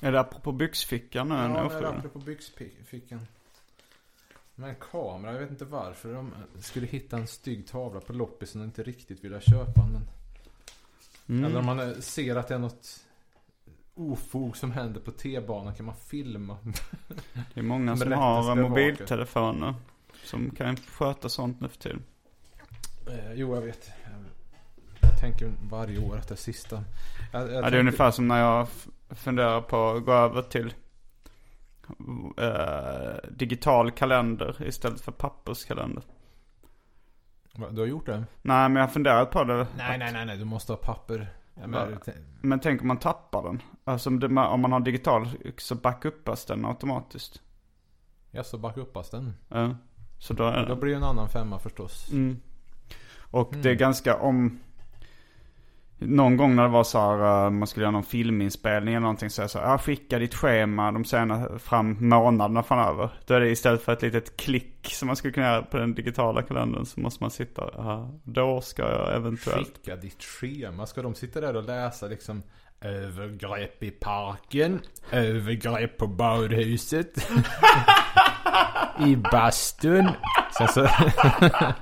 [0.00, 1.34] Är det apropå byxfickan nu?
[1.34, 1.88] Ja, en men ofrivillig?
[1.98, 3.26] apropå byxfickan.
[4.54, 8.64] Men kamera, jag vet inte varför de skulle hitta en stygg tavla på loppisen och
[8.64, 9.86] inte riktigt vilja köpa.
[11.26, 11.44] Men...
[11.44, 13.04] Eller om man eh, ser att det är något
[13.94, 16.56] ofog som händer på T-banan kan man filma.
[17.54, 19.74] Det är många som har mobiltelefoner.
[20.24, 22.02] Som kan sköta sånt nu för tiden.
[23.08, 23.90] Eh, jo, jag vet.
[25.00, 26.84] Jag, tänker varje år att det är sista.
[27.32, 28.68] Jag, jag Ja, det är tänker- ungefär som när jag
[29.10, 30.74] funderar på att gå över till
[32.38, 36.02] eh, digital kalender istället för papperskalender.
[37.54, 38.24] Va, Du har gjort det?
[38.42, 39.66] Nej, men jag har funderat på det.
[39.76, 40.38] Nej, nej, nej, nej.
[40.38, 41.28] Du måste ha papper.
[41.54, 41.98] Ja, men?
[42.40, 43.62] Men tänk om man tappar den.
[43.84, 47.42] Alltså om, det, om man har digital så backuppas den automatiskt.
[48.30, 49.34] jag så backa uppas den.
[49.48, 49.76] Ja.
[50.18, 52.12] Så då är Då blir det en annan femma förstås.
[52.12, 52.40] Mm.
[53.30, 54.58] Och det är ganska om...
[55.98, 59.30] Någon gång när det var så här, eh, man skulle göra någon filminspelning eller någonting
[59.30, 63.10] så jag sa så här, ah, skicka ditt schema de senaste fram månaderna framöver.
[63.26, 65.94] Då är det istället för ett litet klick som man skulle kunna göra på den
[65.94, 69.76] digitala kalendern så måste man sitta, här då ska jag eventuellt.
[69.76, 70.86] Skicka ditt schema.
[70.86, 72.42] Ska de sitta där och läsa liksom
[72.80, 74.80] Övergrepp i parken.
[75.10, 77.30] Övergrepp på badhuset.
[79.06, 80.08] I bastun.
[80.58, 80.82] Sen så...
[80.82, 81.72] Nej,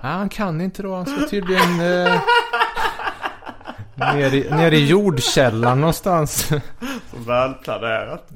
[0.00, 0.94] han kan inte då.
[0.94, 1.80] Han ska tydligen...
[1.80, 2.20] Eh...
[3.98, 6.48] Ner i, ner i jordkällaren någonstans.
[7.10, 8.30] Så välplanerat.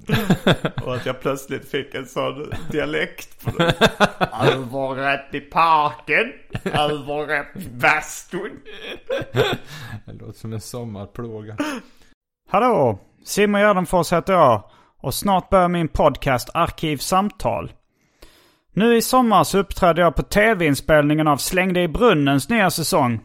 [0.85, 3.75] Och att jag plötsligt fick en sån dialekt på det.
[4.43, 6.33] Överrätt i parken,
[6.65, 8.51] överrätt i bastun.
[10.07, 11.57] Det låter som en sommarplåga.
[12.51, 12.99] Hallå!
[13.25, 14.65] Simon Gärdenfors heter jag
[15.01, 17.73] och snart börjar min podcast Arkivsamtal.
[18.75, 23.21] Nu i sommar så uppträder jag på tv-inspelningen av Släng dig i brunnens nya säsong.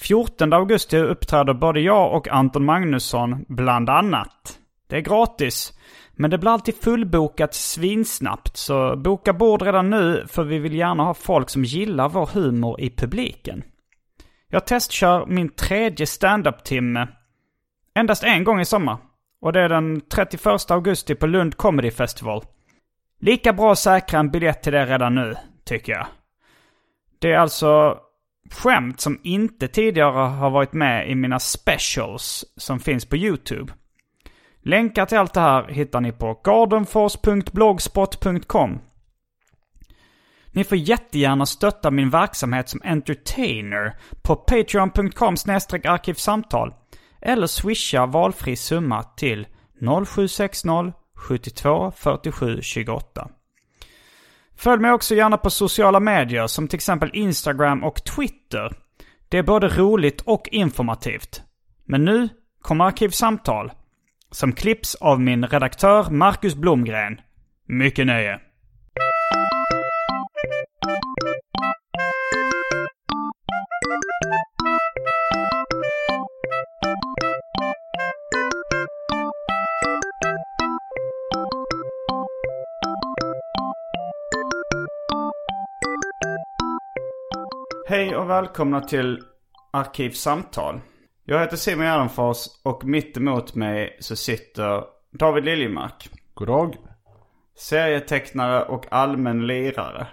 [0.00, 4.58] 14 augusti uppträder både jag och Anton Magnusson bland annat.
[4.88, 5.72] Det är gratis,
[6.12, 11.02] men det blir alltid fullbokat svinsnabbt så boka bord redan nu för vi vill gärna
[11.02, 13.62] ha folk som gillar vår humor i publiken.
[14.48, 17.08] Jag testkör min tredje standup-timme
[17.94, 18.96] Endast en gång i sommar.
[19.40, 22.44] Och det är den 31 augusti på Lund Comedy Festival.
[23.20, 25.34] Lika bra att säkra en biljett till det redan nu,
[25.64, 26.06] tycker jag.
[27.18, 27.98] Det är alltså
[28.50, 33.72] skämt som inte tidigare har varit med i mina specials som finns på YouTube.
[34.62, 38.78] Länkar till allt det här hittar ni på gardenfors.blogspot.com.
[40.52, 45.34] Ni får jättegärna stötta min verksamhet som entertainer på patreon.com
[45.84, 46.74] arkivsamtal
[47.22, 49.46] eller swisha valfri summa till
[50.06, 53.30] 0760 72 47 28.
[54.62, 58.72] Följ mig också gärna på sociala medier som till exempel Instagram och Twitter.
[59.28, 61.42] Det är både roligt och informativt.
[61.84, 62.28] Men nu
[62.62, 63.72] kommer Arkivsamtal.
[64.30, 67.20] Som klipps av min redaktör Marcus Blomgren.
[67.66, 68.40] Mycket nöje.
[87.90, 89.22] Hej och välkomna till
[89.70, 90.80] Arkivsamtal.
[91.24, 96.10] Jag heter Simon Gärdenfors och mitt emot mig så sitter David Liljemark.
[96.34, 96.76] God dag.
[97.56, 100.06] Serietecknare och allmän lirare.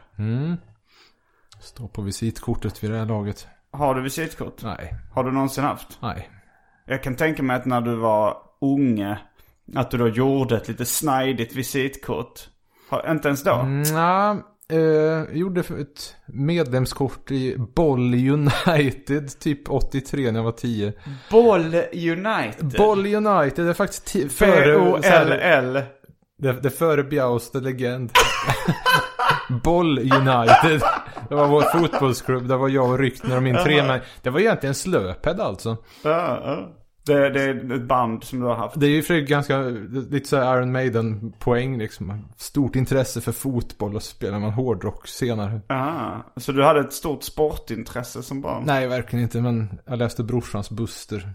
[1.61, 3.47] Står på visitkortet vid det här laget.
[3.71, 4.63] Har du visitkort?
[4.63, 4.93] Nej.
[5.13, 5.97] Har du någonsin haft?
[6.01, 6.29] Nej.
[6.85, 9.19] Jag kan tänka mig att när du var unge,
[9.75, 12.49] att du då gjorde ett lite snajdigt visitkort.
[12.89, 13.63] Har, inte ens då?
[13.63, 14.37] Nja,
[14.73, 20.93] Eh, gjorde ett medlemskort i Boll United typ 83 när jag var 10.
[21.31, 22.73] Boll United.
[22.77, 24.77] Boll United det är faktiskt ti- före...
[24.79, 25.81] B-O-L-L.
[26.39, 28.11] Det, det före Bjaust, the legend.
[29.63, 30.81] Boll United.
[31.29, 32.47] Det var vår fotbollsklubb.
[32.47, 35.77] Det var jag och Ryktner och min tre men Det var egentligen Slöped alltså.
[36.03, 36.69] Ja, ja.
[37.07, 38.79] Det, det är ett band som du har haft.
[38.79, 39.59] Det är ju för ganska,
[40.09, 42.27] lite så här Iron Maiden poäng liksom.
[42.37, 45.61] Stort intresse för fotboll och spelar man hårdrock senare.
[45.67, 48.63] Ah, så du hade ett stort sportintresse som barn?
[48.65, 49.41] Nej, verkligen inte.
[49.41, 51.29] Men jag läste brorsans Buster.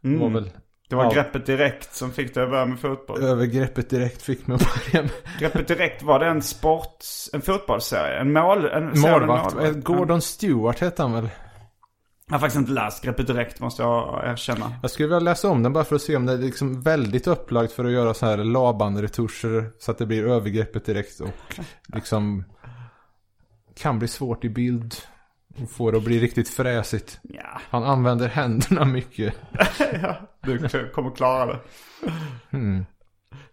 [0.00, 0.50] Det var väl
[0.88, 1.10] Det var Ja.
[1.10, 3.22] greppet direkt som fick dig att börja med fotboll.
[3.22, 5.12] övergreppet direkt fick mig att börja med.
[5.40, 6.98] Greppet direkt, var det en sport,
[7.32, 8.18] en fotbollsserie?
[8.20, 8.64] En mål?
[8.66, 9.04] En Målvakt.
[9.54, 9.54] målvakt?
[9.62, 11.28] Eh, Gordon Stewart hette han väl?
[12.26, 14.72] Jag har faktiskt inte läst Greppet direkt måste jag erkänna.
[14.82, 17.26] Jag skulle vilja läsa om den bara för att se om det är liksom väldigt
[17.26, 22.44] upplagt för att göra så här Laban-retuscher så att det blir övergreppet direkt och liksom
[23.76, 24.94] kan bli svårt i bild
[25.62, 27.20] och få det att bli riktigt fräsigt.
[27.22, 29.34] Ja, Han använder händerna mycket.
[30.02, 31.60] ja du kommer klara det.
[32.50, 32.86] Mm.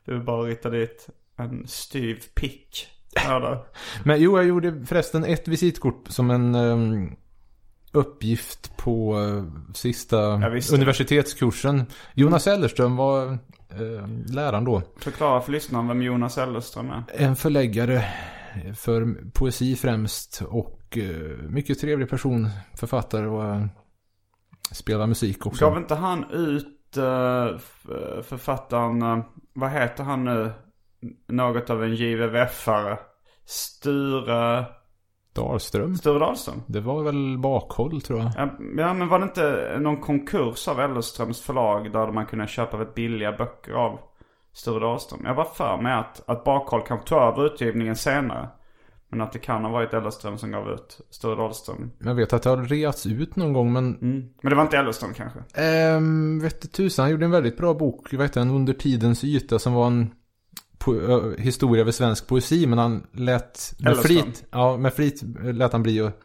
[0.05, 2.87] Du är bara rita dit en styv pick.
[3.13, 3.65] Ja.
[4.03, 7.15] Men jo, jag gjorde förresten ett visitkort som en ehm,
[7.91, 10.73] uppgift på eh, sista det.
[10.73, 11.85] universitetskursen.
[12.13, 13.37] Jonas Ellerström var uh,
[14.27, 14.81] läraren då.
[14.99, 17.03] Förklara för lyssnaren vem Jonas Ellerström är.
[17.13, 18.05] En förläggare
[18.75, 23.65] för poesi främst och eh, mycket trevlig person, författare och uh,
[24.71, 25.65] spelar musik också.
[25.65, 27.57] Gav inte han ut uh,
[28.23, 30.51] författaren, eh, vad heter han nu?
[31.27, 32.97] Något av en JVVF-are.
[33.45, 34.65] Sture,
[35.33, 35.95] Dahlström.
[35.95, 36.61] Sture Dahlström.
[36.67, 38.31] Det var väl bakhåll tror jag.
[38.37, 42.95] Ja, men var det inte någon konkurs av Ellerströms förlag där man kunde köpa väldigt
[42.95, 43.99] billiga böcker av
[44.53, 45.21] Sture Dahlström?
[45.25, 48.49] Jag var för mig att, att Bakhåll kan ta över utgivningen senare.
[49.09, 51.91] Men att det kan ha varit Ellerström som gav ut Sture Dahlström.
[51.99, 53.97] Jag vet att det har reats ut någon gång men
[54.41, 55.39] Men det var inte Ellerström kanske?
[55.61, 59.23] Ehm, vet du tusan, han gjorde en väldigt bra bok, vad heter den, Under tidens
[59.23, 60.13] yta som var en
[60.83, 62.67] po- historia över svensk poesi.
[62.67, 64.23] Men han lät med Ellerström.
[64.23, 66.19] flit, ja med flit lät han bli att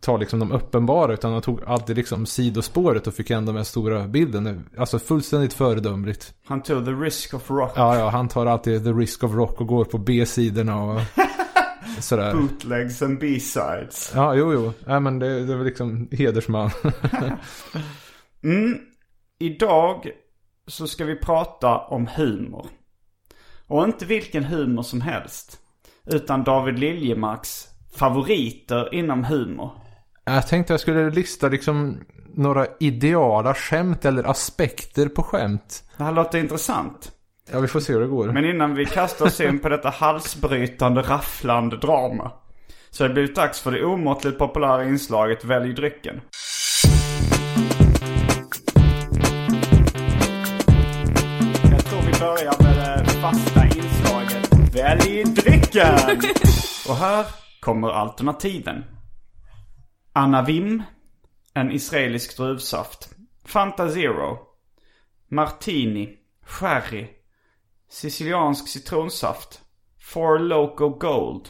[0.00, 1.12] ta liksom de uppenbara.
[1.14, 4.68] Utan han tog alltid liksom sidospåret och fick ändå med stora bilden.
[4.78, 6.34] Alltså fullständigt föredömligt.
[6.46, 7.72] Han tog the risk of rock.
[7.76, 11.00] Ja, ja, han tar alltid the risk of rock och går på B-sidorna och
[12.00, 12.34] sådär.
[12.34, 14.12] Bootlegs and B-sides.
[14.14, 14.72] Ja, jo, jo.
[14.86, 16.70] Ja, men det, det var liksom hedersman.
[18.42, 18.78] Mm.
[19.38, 20.10] Idag
[20.66, 22.66] så ska vi prata om humor.
[23.70, 25.58] Och inte vilken humor som helst.
[26.06, 29.70] Utan David Liljemarks favoriter inom humor.
[30.24, 31.98] Jag tänkte jag skulle lista liksom
[32.34, 35.84] några ideala skämt eller aspekter på skämt.
[35.96, 37.12] Det här låter intressant.
[37.52, 38.32] Ja, vi får se hur det går.
[38.32, 42.32] Men innan vi kastar oss in på detta halsbrytande, rafflande drama.
[42.90, 46.20] Så har det blivit dags för det omåttligt populära inslaget Välj drycken.
[51.70, 53.49] Jag tror vi börjar med det fasta
[54.74, 55.94] Välj drycken!
[56.88, 57.26] Och här
[57.60, 58.84] kommer alternativen.
[60.12, 60.82] Anavim,
[61.54, 63.08] en israelisk druvsaft.
[63.44, 64.38] Fanta Zero.
[65.30, 66.16] Martini.
[66.46, 67.06] Sherry.
[67.90, 69.60] Siciliansk citronsaft.
[70.00, 71.48] Four Loco Gold.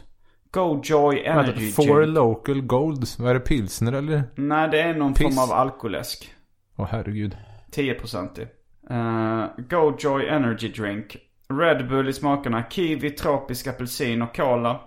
[0.50, 2.14] Go Joy Vänta, Energy Four Drink.
[2.14, 3.04] local gold.
[3.18, 3.40] Vad är det?
[3.40, 4.22] Pilsner eller?
[4.36, 5.22] Nej, det är någon Piss.
[5.36, 6.34] form av alkoläsk.
[6.76, 7.36] Åh herregud.
[7.72, 11.16] 10% uh, Go Joy Energy Drink.
[11.50, 14.80] Red Bull i smakerna kiwi, tropisk apelsin och cola.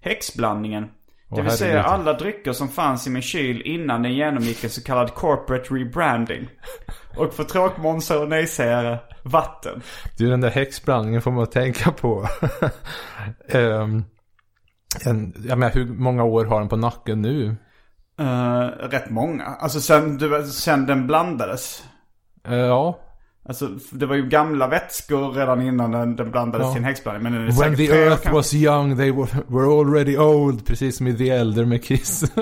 [0.00, 0.90] Häxblandningen.
[1.30, 4.82] Det vill säga alla drycker som fanns i min kyl innan den genomgick en så
[4.82, 6.48] kallad corporate rebranding.
[7.16, 9.82] Och för tråkmånsar och nejsägare, vatten.
[10.18, 12.26] Du, den där häxblandningen får man tänka på.
[13.52, 14.04] um,
[15.04, 17.56] en, jag menar, hur många år har den på nacken nu?
[18.20, 19.44] Uh, rätt många.
[19.44, 21.84] Alltså sen, du, sen den blandades.
[22.48, 22.98] Eh, ja.
[23.48, 26.72] Alltså det var ju gamla vätskor redan innan den, den blandades Ja.
[26.72, 27.32] till en häxblandning.
[27.32, 28.30] Men When the earth kanske.
[28.32, 30.66] was young they were, were already old.
[30.66, 32.24] Precis som i The Elder med Kiss.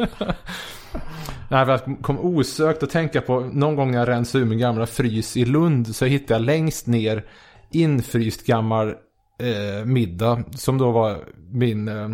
[1.49, 4.87] Nej, jag kom osökt att tänka på någon gång när jag rensade ur min gamla
[4.87, 7.25] frys i Lund så hittade jag längst ner
[7.73, 11.19] infryst gammal eh, middag som då var
[11.53, 12.09] min eh,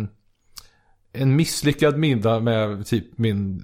[1.13, 3.61] en misslyckad middag med typ min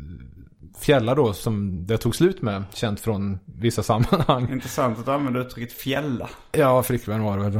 [0.79, 2.63] fjälla då som det tog slut med.
[2.73, 4.51] Känt från vissa sammanhang.
[4.51, 6.29] Intressant att du använder uttrycket fjälla.
[6.51, 7.59] Ja, flickvän var det väl då.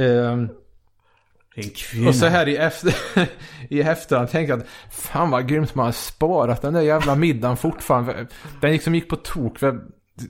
[0.00, 0.36] Eh,
[1.54, 2.08] Din kvinna.
[2.08, 2.94] Och så här i, efter,
[3.68, 7.56] i efterhand tänker jag att fan vad grymt man har sparat den där jävla middagen
[7.56, 8.26] fortfarande.
[8.60, 9.58] Den liksom gick på tok.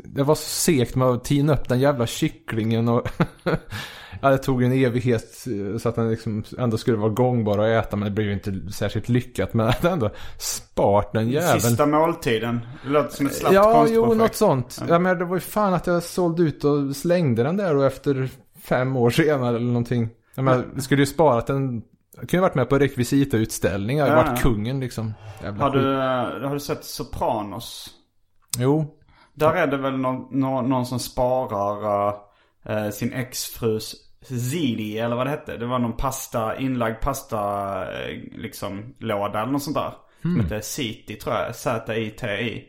[0.04, 3.08] Det var så segt med att tina upp den jävla kycklingen och
[4.20, 7.84] ja, det tog en evighet eh, så att den liksom ändå skulle vara gångbar att
[7.86, 11.60] äta men det blev ju inte särskilt lyckat men att ändå spart den jäveln.
[11.60, 12.60] Sista måltiden.
[12.84, 14.82] Det låter som ett slappt Ja, jo, något sånt.
[14.88, 17.82] Ja, men det var ju fan att jag sålde ut och slängde den där då
[17.82, 18.28] efter
[18.62, 20.08] fem år senare eller någonting.
[20.34, 21.82] Jag menar, jag skulle ju sparat den.
[22.16, 24.06] Jag kunde varit med på rekvisitautställningar.
[24.06, 25.14] Jag Ja, varit kungen liksom.
[25.42, 25.82] Jävla Har skit.
[25.82, 27.90] du, eh, har du sett Sopranos?
[28.58, 28.86] Jo.
[29.40, 32.14] Där är det väl någon, någon, någon som sparar
[32.64, 33.94] eh, sin exfrus
[34.24, 35.56] ziti eller vad det hette.
[35.56, 37.38] Det var någon pasta, inlagd pasta
[37.92, 39.92] eh, liksom låda eller något sånt där.
[40.22, 41.56] Som hette City tror jag.
[41.56, 42.64] Z-I-T-I.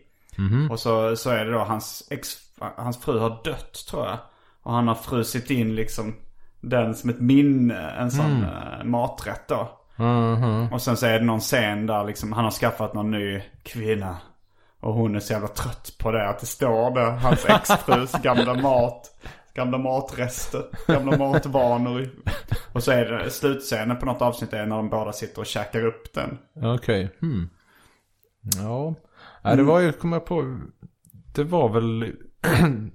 [0.69, 2.37] Och så, så är det då hans ex,
[2.77, 4.17] hans fru har dött tror jag.
[4.63, 6.15] Och han har frusit in liksom
[6.61, 9.77] den som ett minne, en sån eh, maträtt då.
[9.95, 10.73] Mhm.
[10.73, 14.17] Och sen så är det någon scen där liksom han har skaffat någon ny kvinna.
[14.81, 17.11] Och hon är så jävla trött på det att det står där.
[17.11, 19.11] Hans exfrus gamla mat.
[19.53, 20.63] Gamla matrester.
[20.87, 22.09] Gamla matvanor.
[22.73, 25.85] Och så är det slutscenen på något avsnitt är när de båda sitter och käkar
[25.85, 26.37] upp den.
[26.75, 27.09] Okej.
[27.19, 27.49] Hmm.
[28.57, 28.95] Ja.
[29.41, 30.59] Nej, det var ju, kom jag på.
[31.33, 32.13] Det var väl.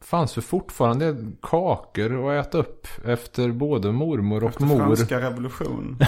[0.00, 4.78] fanns ju fortfarande kakor att äta upp efter både mormor och mor.
[4.78, 5.98] Franska revolution.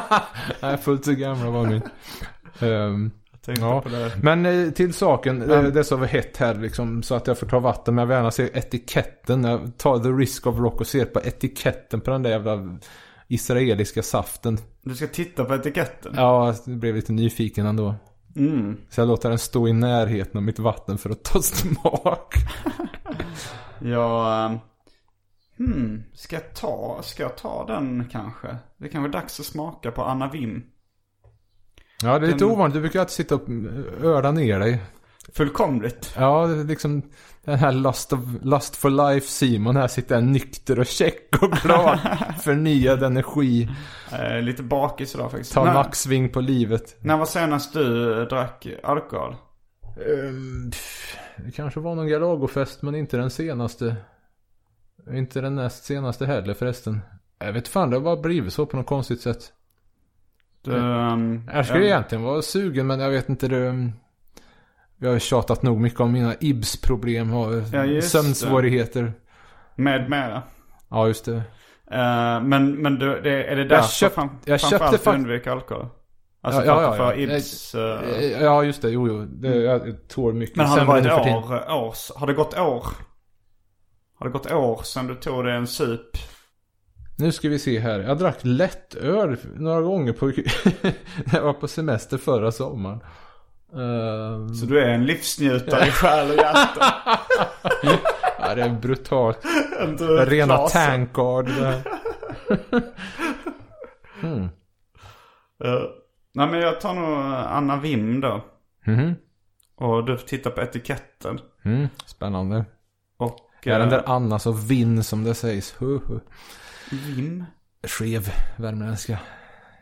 [0.62, 1.90] Nej, fullt så gamla var vi inte.
[3.48, 4.12] Ehm, tänkte Ja, på det.
[4.22, 5.42] men eh, till saken.
[5.50, 7.02] eh, Det är så hett här liksom.
[7.02, 7.94] Så att jag får ta vatten.
[7.94, 9.44] Men jag vill gärna se etiketten.
[9.44, 12.78] Jag tar the risk of rock och ser på etiketten på den där jävla
[13.28, 14.58] israeliska saften.
[14.82, 16.12] Du ska titta på etiketten.
[16.16, 17.94] Ja, jag blev lite nyfiken ändå.
[18.36, 18.76] Mm.
[18.90, 22.34] Så jag låter den stå i närheten av mitt vatten för att ta smak.
[23.78, 24.44] Jag...
[24.52, 24.56] eh,
[25.56, 28.56] Hmm, ska jag ta, ska jag ta den kanske?
[28.76, 30.62] Det är kanske är dags att smaka på Anna Wim.
[32.02, 32.74] Ja, det är lite Den- ovanligt.
[32.74, 33.42] Du brukar alltid sitta och
[34.02, 34.82] öla ner dig.
[35.34, 36.14] Fullkomligt.
[36.18, 37.02] Ja, det är liksom
[37.44, 41.98] den här Lust, of, Lust for Life Simon här sitter nykter och check och glad.
[42.42, 43.68] Förnyad energi.
[44.12, 45.52] Eh, lite bakis idag faktiskt.
[45.52, 46.96] Ta en När- nacksving på livet.
[47.00, 49.36] När var senast du eh, drack alkohol?
[49.96, 53.96] Ehm, pff, det kanske var någon Galagofest men inte den senaste.
[55.10, 57.00] Inte den näst senaste heller förresten.
[57.38, 59.52] Jag vet fan, det har bara blivit så på något konstigt sätt.
[60.64, 63.90] Du, ehm, Jag skulle eh, egentligen vara sugen men jag vet inte det.
[64.96, 69.12] Vi har tjatat nog mycket om mina IBS-problem och Ja, sömnsvårigheter.
[69.76, 70.42] Med mera.
[70.90, 71.36] Ja, just det.
[71.90, 75.14] Eh, men men du, det, är det därför köpt- fram, jag köpte framförallt du fakt-
[75.18, 75.86] undviker alkohol?
[76.44, 77.36] Alltså Ja, för ja, du ja.
[77.36, 77.74] Ibs.
[77.74, 78.90] eh, Ja, just det.
[78.90, 79.24] Jo, jo.
[79.24, 82.86] Det, jag tål mycket men har det varit för år, har det gått år?
[84.18, 86.16] Har det gått år sedan du tog dig en sup?
[87.16, 88.00] Nu ska vi se här.
[88.00, 90.26] Jag drack lättöl några gånger på...
[91.24, 93.00] när jag var på semester förra sommaren.
[93.72, 96.94] Ehm, Så du är en livsnjutare i själ och hjärta?
[98.38, 99.38] ja, det är brutalt.
[100.26, 100.86] Rena klasen.
[100.86, 101.48] tankard.
[101.48, 101.82] här.
[105.64, 105.82] Eh,
[106.34, 108.44] nej men jag tar nog Anna Wim då.
[108.86, 109.14] Mhm.
[109.76, 111.40] Och du tittar på etiketten.
[111.64, 112.64] Mm, spännande.
[113.16, 113.36] Och...
[113.62, 115.74] Ja, den eh, där Anna så vinn som det sägs.
[115.78, 116.20] Hu, hu.
[116.92, 117.44] Vim?
[117.86, 119.18] Skev värmländska.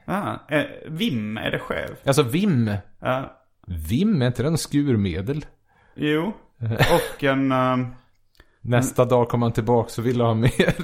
[0.04, 1.96] Ah, eh, Vim, är det skev?
[2.04, 2.70] Alltså Vim.
[3.00, 3.36] Ja.
[3.66, 5.44] Vim, är inte den skurmedel?
[5.94, 6.32] jo.
[6.68, 7.52] Och en...
[7.52, 7.76] eh,
[8.62, 10.74] Nästa dag kom han tillbaka och ville ha mer.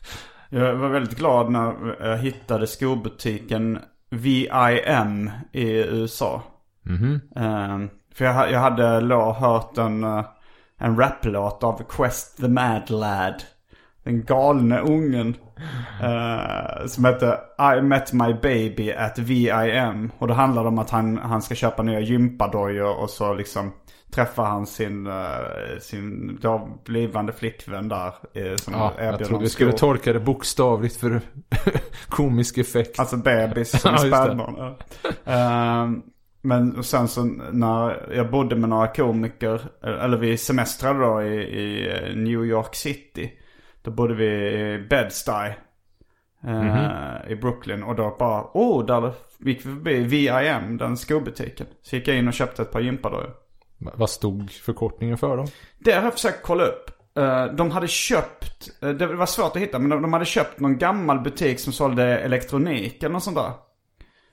[0.48, 3.78] jag var väldigt glad när jag hittade skobutiken
[4.10, 6.42] VIM i USA.
[6.82, 7.20] Mhm.
[7.36, 7.78] Eh,
[8.14, 10.24] för jag hade då hört en, eh,
[10.78, 13.42] en raplåt av Quest the Mad Lad.
[14.06, 15.36] Den galne ungen.
[16.02, 17.36] eh, som heter
[17.78, 20.10] I met my baby at VIM.
[20.18, 23.72] Och det handlar om att han, han ska köpa nya gympadojor och så liksom
[24.10, 25.14] träffar han sin, eh,
[25.80, 28.12] sin då blivande flickvän där.
[28.34, 31.20] eh, som Ja, jag trodde vi skulle tolka det bokstavligt för
[32.08, 33.00] komisk effekt.
[33.00, 34.74] Alltså bebis som Ja, spädbarn.
[35.24, 36.02] Ehm,
[36.42, 41.88] men sen så när jag bodde med några komiker, eller vi semestrade då i, i
[42.16, 43.32] New York City.
[43.86, 45.46] Då bodde vi i Bed-Stuy.
[46.46, 46.90] eh, Mhm.
[47.28, 47.82] I Brooklyn.
[47.82, 51.66] Och då bara, oh, där gick vi förbi VIM, den skobutiken.
[51.82, 53.30] Så gick jag in och köpte ett par gympadojor.
[53.78, 55.44] Vad stod förkortningen för då?
[55.78, 56.90] Det har jag försökt kolla upp.
[57.18, 60.60] Eh, De hade köpt, eh, det var svårt att hitta, men de- de hade köpt
[60.60, 63.52] någon gammal butik som sålde elektronik eller något sånt där.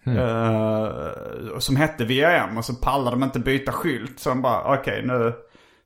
[0.05, 4.19] Eh, som hette VRM och så pallade de inte byta skylt.
[4.19, 5.33] Så de bara, okej nu.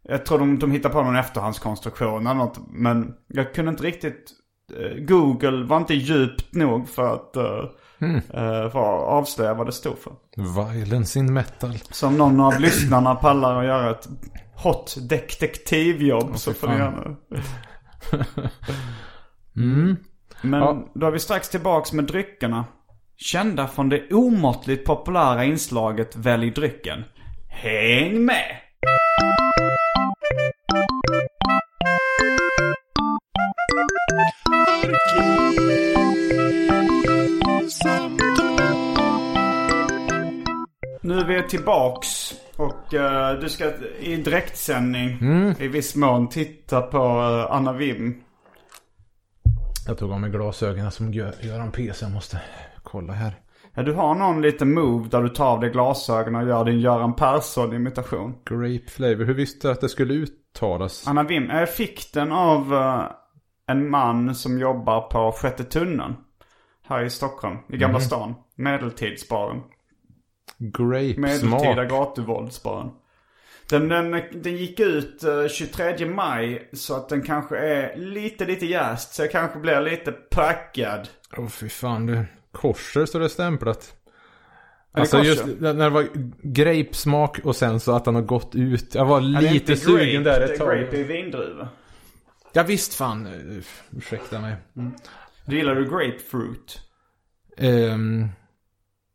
[0.08, 2.60] Jag tror de, de hittade på någon efterhandskonstruktion eller något.
[2.70, 4.32] Men jag kunde inte riktigt
[4.80, 7.36] eh, Google var inte djupt nog för att,
[8.02, 8.22] Mm.
[8.32, 10.14] för att avslöja vad det stod för.
[10.74, 11.78] Violence in metal.
[11.92, 14.08] Så om någon av lyssnarna pallar att göra ett
[14.56, 16.94] hot detektivjobb så fy får ni fan.
[16.94, 17.16] gärna.
[19.56, 19.96] Mm.
[20.42, 20.92] Men Ja.
[20.96, 22.66] då är vi strax tillbaks med dryckerna.
[23.18, 27.04] Kända från det omåttligt populära inslaget Välj drycken.
[27.50, 28.56] Häng med!
[41.02, 45.20] Nu är vi tillbaks och eh, du ska i direktsändning
[45.60, 48.22] i viss mån titta på eh, Anna Wim.
[49.88, 52.06] Jag tog av mig glasögonen som gör, gör en PC.
[52.06, 52.42] Jag måste
[52.84, 53.34] kolla här.
[53.74, 56.80] Ja, du har någon liten move där du tar av dig glasögonen och gör din
[56.80, 58.36] Göran Persson-imitation.
[58.46, 59.26] Grape flavor.
[59.26, 61.08] Hur visste du att det skulle uttalas?
[61.08, 63.04] Anna Wim, jag fick den av eh,
[63.68, 66.16] en man som jobbar på Sjätte tunneln.
[66.88, 68.36] Här i Stockholm, i Gamla stan.
[68.56, 69.62] Medeltidsbaren.
[70.58, 72.90] Grape Medeltida gatuvåldsbaren.
[73.70, 78.66] Den, den, den gick ut eh, 23 maj så att den kanske är lite, lite
[78.66, 79.14] jäst.
[79.14, 81.10] Så jag kanske blir lite packad.
[81.38, 82.26] Åh fy fan du.
[82.52, 83.94] Korser står det stämplat.
[84.92, 86.08] Alltså just när det var
[86.42, 88.96] grape-smak och sen så att den har gått ut.
[88.96, 91.00] Jag var lite sugen grape, där ett det är Grape tag.
[91.00, 91.68] är vindruva.
[92.58, 93.28] Ja visst fan.
[93.98, 94.56] Ursäkta mig.
[95.46, 96.80] Du gillar du grapefruit?
[97.58, 98.30] Um,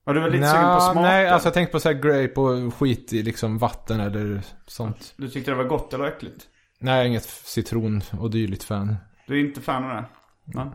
[0.06, 1.02] Och du var lite sugen på smaken?
[1.02, 5.14] nej, alltså jag tänkte på så här grape och skit i liksom vatten eller sånt.
[5.16, 6.46] Du tyckte det var gott eller äckligt?
[6.78, 8.96] Nej, jag är inget citron och dylikt fan.
[9.26, 10.04] Du är inte fan av det?
[10.44, 10.66] Nej.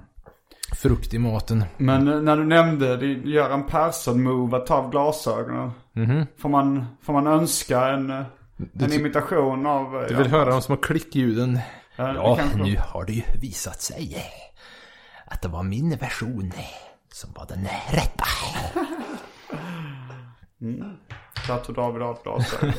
[0.76, 1.64] Frukt i maten.
[1.78, 5.72] Men eh, när du nämnde Göran Persson-move att ta av glasögonen.
[5.94, 6.26] Mhm.
[6.38, 8.24] Får, man, får man önska en, eh,
[8.80, 9.96] en imitation av...
[10.02, 11.60] eh, Du vill höra de små klickljuden?
[11.98, 14.32] Ja, Ja, nu har det ju visat sig
[15.26, 16.54] att det var min version
[17.14, 18.26] som var den rätta.
[21.48, 22.74] Där tog David av glasögonen.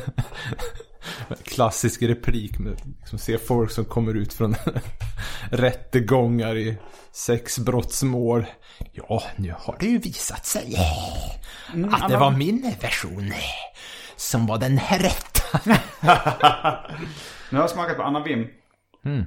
[1.43, 4.55] Klassisk replik med liksom, se folk som kommer ut från
[5.51, 6.77] rättegångar i
[7.11, 8.45] sexbrottsmål.
[8.91, 10.75] Ja, nu har det ju visat sig
[11.73, 13.33] Mm, att det var min version
[14.15, 15.59] som var den rätta.
[17.49, 18.47] Nu har jag smakat på Anna Wim.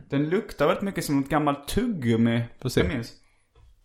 [0.08, 2.44] Den luktar väldigt mycket som ett gammalt tuggummi.
[2.64, 2.80] Se.
[2.80, 3.12] Jag minns.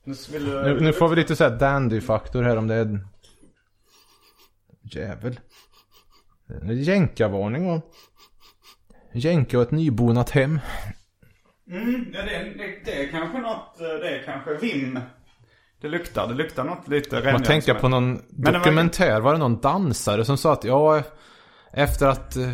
[0.04, 0.16] Nu.
[0.64, 3.00] Nu, nu får vi lite så här dandy-faktor här om det är...
[4.82, 5.40] Jävel.
[6.72, 7.94] Jänkarvarning och...
[9.14, 10.60] Jänka och ett nybonat hem.
[11.72, 15.00] Mm, ja, det, det, det är kanske något, eh, det är kanske Vim.
[15.82, 19.34] Det luktar, det luktar något lite Man renhjärnat tänker på någon det var- dokumentär, var
[19.34, 21.04] det någon dansare som sa att ja,
[21.74, 22.50] efter att eh,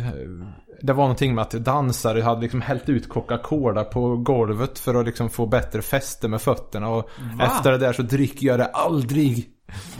[0.84, 5.06] det var någonting med att dansare hade liksom hällt ut Coca-Cola på golvet för att
[5.06, 9.48] liksom få bättre fäste med fötterna och efter det där så dricker jag det aldrig.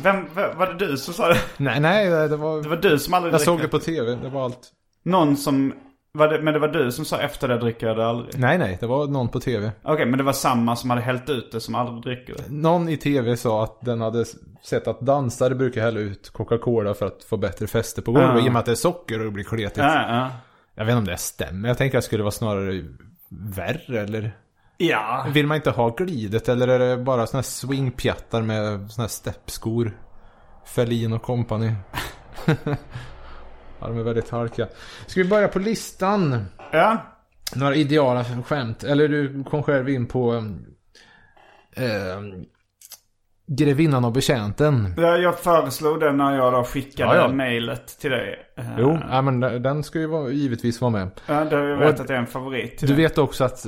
[0.03, 1.40] Vem, vem, var det du som sa det?
[1.57, 2.62] Nej, nej, det var...
[2.62, 4.70] Det var du som aldrig jag såg det på tv, det var allt.
[5.05, 5.73] Någon som,
[6.12, 8.38] var det, men det var du som sa efter det dricker jag det aldrig?
[8.38, 9.73] Nej, nej, det var någon på tv.
[9.83, 12.55] Okej, men det var samma som hade hällt ut det som aldrig dricker det.
[12.55, 14.25] Någon i tv sa att den hade
[14.62, 18.31] sett att dansare brukar hälla ut Coca-Cola för att få bättre fäste på golvet.
[18.35, 18.44] Ja.
[18.44, 19.79] I och med att det är socker och det blir kletigt.
[19.79, 20.31] Ja, ja.
[20.75, 21.69] Jag vet inte om det stämmer.
[21.69, 22.85] Jag tänker att det skulle vara snarare
[23.29, 24.37] värre eller?
[24.77, 25.27] Ja.
[25.35, 29.09] Vill man inte ha glidet eller är det bara såna här swingpjattar med såna här
[29.09, 29.99] steppskor?
[30.65, 31.73] Ferlin och company.
[32.47, 34.69] ja, de är väldigt halkiga.
[35.07, 36.45] Ska vi börja på listan?
[36.73, 37.03] Ja.
[37.55, 38.85] Några ideala skämt.
[38.85, 40.35] Eller du kom själv in på
[41.73, 42.21] eh,
[43.46, 44.94] Grevinnan och betjänten.
[44.96, 47.28] Ja, Jag föreslog det när jag då skickade Ja, ja.
[47.28, 48.37] mejlet till dig.
[48.59, 51.11] Eh, Jo, ja, men den ska ju vara, givetvis vara med.
[51.26, 52.96] Ja, det, jag vet Och- att det är en favorit Du dig.
[52.96, 53.66] vet också att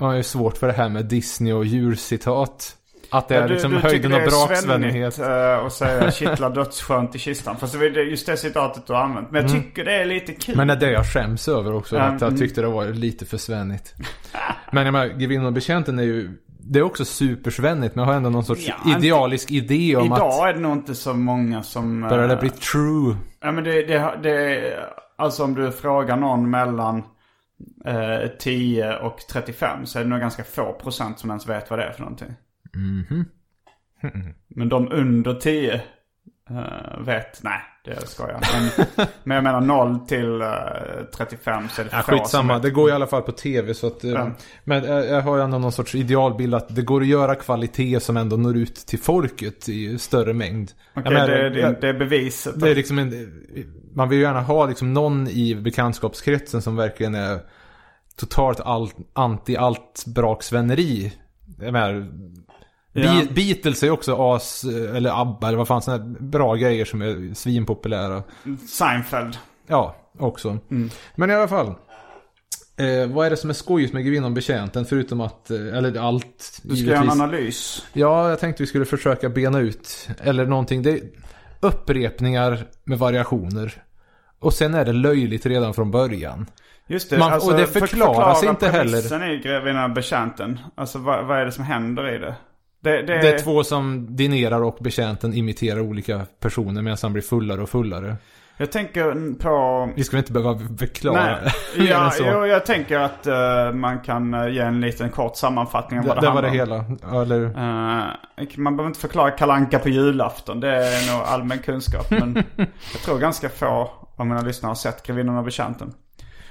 [0.00, 2.76] man är svårt för det här med Disney och djurcitat.
[3.10, 5.14] Att det är Ja, liksom tycker höjden det av är braksvänlighet.
[5.14, 7.56] svennigt, eh, säga kittlar dödsskönt i kistan.
[7.56, 9.30] Fast det är just det citatet du har använt.
[9.30, 10.54] Men jag tycker det är lite kul.
[10.54, 10.66] Mm.
[10.66, 11.96] Men det är det jag skäms över också.
[11.96, 12.14] Mm.
[12.16, 13.94] Att jag tyckte det var lite för svennigt.
[14.72, 16.30] Men jag menar, Grevinnan och betjänten är ju...
[16.66, 20.18] Det är också supersvennigt men har ändå någon sorts Ja, inte- idealisk idé om Idag
[20.18, 20.48] att...
[20.48, 22.02] är det nog inte så många som...
[22.04, 23.16] eh, Börjar det bli true?
[23.40, 24.74] Ja men det, det, det
[25.16, 27.02] Alltså om du frågar någon mellan
[27.86, 31.78] eh, 10 och 35 så är det nog ganska få procent som ens vet vad
[31.78, 32.34] det är för någonting.
[32.74, 33.24] Mhm.
[34.48, 35.74] Men de under 10
[36.50, 38.40] eh, vet, nej det ska jag.
[38.52, 40.48] Men, men jag menar 0 till eh,
[41.16, 44.04] 35 så är det Ja, skitsamma, det går i alla fall på tv så att...
[44.04, 44.30] eh, Ja.
[44.64, 48.00] Men jag, jag har ju ändå någon sorts idealbild att det går att göra kvalitet
[48.00, 50.70] som ändå når ut till folket i större mängd.
[50.94, 52.60] Menar, det, det, det är beviset.
[52.60, 53.42] Det är liksom en,
[53.94, 57.38] man vill ju gärna ha liksom någon i bekantskapskretsen som verkligen är
[58.16, 61.12] totalt all, anti allt braksväneri.
[61.60, 62.06] Jag menar,
[62.96, 63.20] Ja.
[63.28, 67.34] Be- Beatles är också as, eller ABBA eller vad fan, sådana bra grejer som är
[67.34, 68.22] svinpopulära.
[68.70, 69.38] Seinfeld.
[69.66, 70.58] Ja, också.
[71.14, 71.66] Men i alla fall.
[72.76, 76.60] Eh, vad är det som är skojigt med Grevinnan betjänten förutom att, eh, eller allt
[76.62, 77.86] Du ska göra en analys.
[77.92, 80.82] Ja, jag tänkte vi skulle försöka bena ut, eller någonting.
[80.82, 81.00] Det är
[81.60, 83.82] upprepningar med variationer.
[84.40, 86.46] Och sen är det löjligt redan från början.
[86.86, 88.90] Just det, alltså, Man- och det för- förklaras förklara inte heller.
[88.92, 90.60] premissen i Grevinnan betjänten.
[90.74, 92.34] Alltså vad, vad är det som händer i det?
[92.84, 97.22] Det, det, Det är två som dinerar och betjänten imiterar olika personer medan han blir
[97.22, 98.16] fullare och fullare.
[98.56, 99.88] Jag tänker på...
[99.96, 101.38] Vi skulle inte behöva förklara
[101.76, 102.24] Nej, ja, så.
[102.26, 106.08] jo, jag tänker att eh, man kan eh, ge en liten kort sammanfattning av det,
[106.08, 106.98] vad det, det var det handlar om.
[107.02, 107.22] hela.
[107.22, 110.60] Eller, Eh, man behöver inte förklara kalanka på julafton.
[110.60, 112.10] Det är nog allmän kunskap.
[112.10, 112.34] Men
[112.92, 115.94] jag tror ganska få av mina lyssnare har sett Grevinnan och betjänten.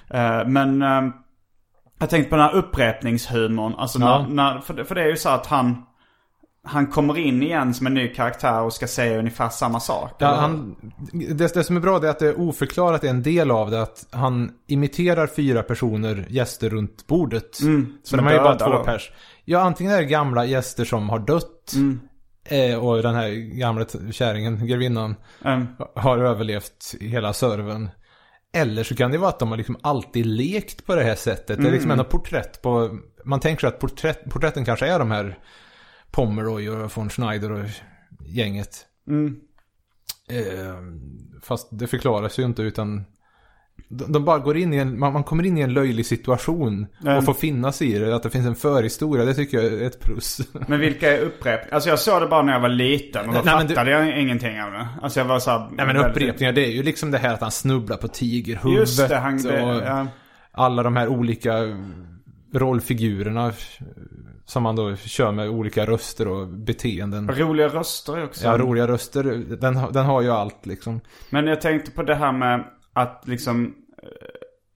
[0.10, 0.82] Eh, men
[2.00, 3.76] jag tänkte på den här upprepningshumorn.
[3.78, 4.26] Alltså Ja.
[4.30, 5.86] när, när, för, det, för det är ju så att han,
[6.66, 10.16] han kommer in igen som en ny karaktär och ska säga ungefär samma sak.
[10.20, 10.76] ja, han,
[11.12, 13.82] det, det som är bra är att det är oförklarat är en del av det.
[13.82, 17.62] Att han imiterar fyra personer, gäster runt bordet.
[17.62, 18.84] Mm, Så de är ju bara två då.
[18.84, 19.12] pers.
[19.46, 21.74] Ja, antingen är det gamla gäster som har dött.
[21.76, 22.00] Mm.
[22.46, 25.68] Eh, och den här gamla kärringen, grevinnan, Mm.
[25.96, 27.90] har överlevt hela serven.
[28.54, 31.62] Eller så kan det vara att de har liksom alltid lekt på det här sättet.
[31.62, 32.98] Det är liksom ändå porträtt på...
[33.26, 35.38] Man tänker att porträtt, porträtten kanske är de här
[36.14, 37.66] Pomeroy och von Schneider och
[38.26, 38.86] gänget.
[39.08, 39.36] Mm.
[40.30, 40.76] Eh,
[41.42, 43.04] fast det förklaras ju inte utan...
[43.90, 45.00] De, de bara går in i en...
[45.00, 47.18] Man, man kommer in i en löjlig situation Mm.
[47.18, 48.16] och får finnas i det.
[48.16, 50.42] Att det finns en förhistoria, det tycker jag är ett plus.
[50.68, 51.76] Men vilka är upprepningar?
[51.76, 54.62] Alltså jag såg det bara när jag var liten och då Nej, fattade jag ingenting
[54.62, 54.88] av det.
[55.02, 57.42] Alltså jag var så här, Nej men upprepningar, det är ju liksom det här att
[57.42, 58.80] han snubblar på tigerhuvudet.
[58.80, 59.38] Just det, han...
[59.38, 60.08] Det, och ja.
[60.52, 61.54] alla de här olika
[62.54, 63.54] rollfigurerna
[64.46, 67.32] som man då kör med olika röster och beteenden.
[67.32, 68.46] Roliga röster också.
[68.46, 69.24] Ja, roliga röster,
[69.62, 71.02] den, den har ju allt liksom.
[71.30, 74.10] Men jag tänkte på det här med att liksom eh,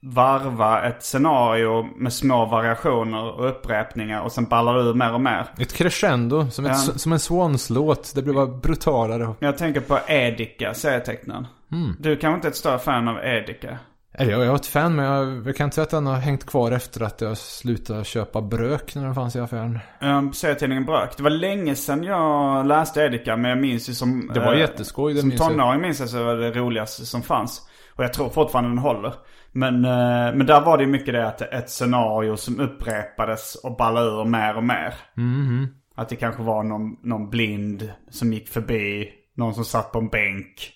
[0.01, 5.45] varva ett scenario med små variationer och upprepningar och sen ballar ur mer och mer.
[5.59, 6.77] Ett crescendo, som, ett, Ja.
[6.77, 8.15] som en Swans-låt.
[8.15, 9.33] Det blir bara brutalare.
[9.39, 11.47] Jag tänker på Edika, serietecknaren.
[11.71, 11.95] Mm.
[11.99, 13.77] Du kanske inte är ett större fan av Edika?
[14.19, 16.15] Eller jag, jag är ett fan, men jag, jag kan inte säga att den har
[16.15, 19.79] hängt kvar efter att jag slutade köpa brök när den fanns i affären.
[20.01, 21.17] Um, serietidningen Brök.
[21.17, 24.31] Det var länge sedan jag läste Edika, men jag minns ju som...
[24.33, 27.21] Det var eh, jätteskoj, det Som minns tonåring minns jag så var det roligaste som
[27.21, 27.61] fanns.
[27.95, 29.13] Och jag tror fortfarande den håller.
[29.51, 33.77] Men, eh, men där var det ju mycket det att ett scenario som upprepades och
[33.77, 34.93] ballade ur mer och mer.
[35.13, 35.67] Mhm.
[35.95, 40.07] Att det kanske var någon, någon blind som gick förbi, någon som satt på en
[40.07, 40.73] bänk.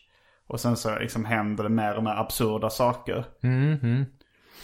[0.51, 3.25] Och sen så liksom hände det mer och mer absurda saker.
[3.41, 4.05] Mhm.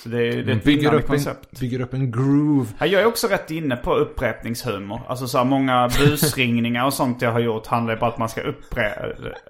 [0.04, 1.48] Så det, det är ett bygger upp, koncept.
[1.52, 2.68] en, bygger upp en groove.
[2.80, 5.02] Ja, jag är också rätt inne på upprepningshumor.
[5.08, 8.30] Alltså så här, många busringningar och sånt jag har gjort handlar ju bara att man
[8.30, 9.06] ska upprepa...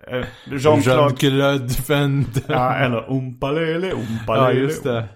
[0.07, 1.15] Äh, Jean-Claude...
[1.21, 2.59] Jean-Claude Van Damme.
[2.59, 3.93] Ja, eller Oompa-lele,
[4.27, 5.07] Ja, just det.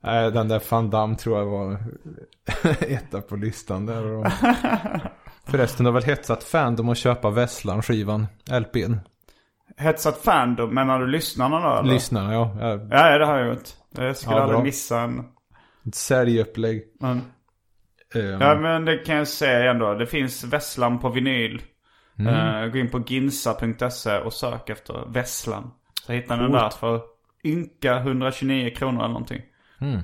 [0.00, 1.78] Nej, den där Van Damme tror jag var
[2.80, 4.32] etta på listan där.
[5.50, 8.94] Förresten har väl hetsat Fandom att köpa Vesslan-skivan, LPn.
[9.78, 11.92] Hetsat fandom, menar du lyssnarna då eller?
[11.92, 12.56] Lyssnarna, ja.
[12.60, 12.68] ja.
[12.90, 13.68] Ja, det har jag gjort.
[13.96, 15.24] Jag skulle Ja, aldrig missa en...
[15.86, 16.82] Ett säljupplägg.
[17.00, 17.22] Men,
[18.14, 19.94] Ehm, ja, men det kan jag säga ändå.
[19.94, 21.62] Det finns Vesslan på vinyl.
[22.18, 22.34] Mm.
[22.34, 25.70] Eh, gå in på ginsa.se och sök efter Vesslan.
[26.06, 27.00] Så hittar ni den där för
[27.44, 29.42] ynka 129 kronor eller någonting.
[29.80, 30.00] Mm.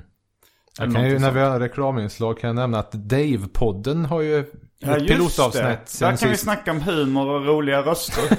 [0.77, 4.45] Jag kan ju, när vi har reklaminslag kan jag nämna att Dave-podden har ju
[4.79, 6.43] Ja, ett pilotavsnitt Där kan vi sist.
[6.43, 8.23] snacka om humor och roliga röster.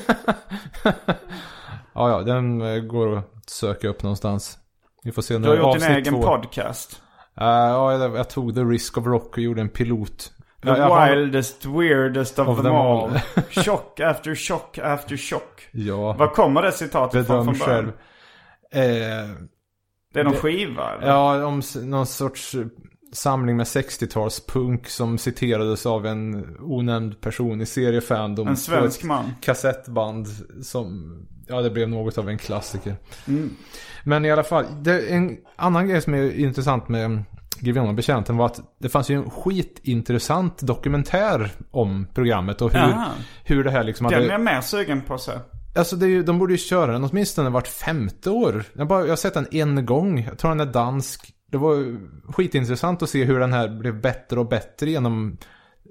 [1.94, 4.58] Ja, ja, den eh, går att söka upp någonstans.
[5.04, 6.22] Vi får se Du när har gjort din egen två.
[6.22, 7.02] podcast.
[7.40, 10.18] Eh, ja, jag, jag tog The Risk of Rock och gjorde en pilot.
[10.62, 13.10] The Ja, jag har- wildest, weirdest of, Of them, all.
[13.10, 13.18] all.
[13.64, 15.68] chock after chock after chock.
[15.72, 17.92] Ja, Var kommer det citatet från bedöm från början?
[18.72, 19.22] själv.
[19.24, 19.30] Eh,
[20.16, 21.06] Det är någon Det- skiva eller?
[21.06, 22.56] Ja, om någon sorts
[23.12, 28.48] samling med 60-talspunk som citerades av en onämnd person i seriefandom.
[28.48, 29.24] En svensk man.
[29.40, 30.26] kassettband
[30.62, 31.16] som,
[31.48, 32.96] ja det blev något av en klassiker.
[33.28, 33.50] Mm.
[34.04, 37.22] Men i alla fall, det, en annan grej som är intressant med
[37.60, 42.94] Grevinnan och betjänten var att det fanns ju en skitintressant dokumentär om programmet och hur,
[43.44, 44.32] hur det här liksom Den är hade...
[44.32, 45.32] jag mer sugen på så.
[45.76, 48.64] Alltså det är ju, de borde ju köra den åtminstone vart femte år.
[48.72, 50.24] Jag, bara, jag har sett den en gång.
[50.28, 51.32] Jag tror den är dansk.
[51.50, 51.96] Det var
[52.32, 55.36] skitintressant att se hur den här blev bättre och bättre genom...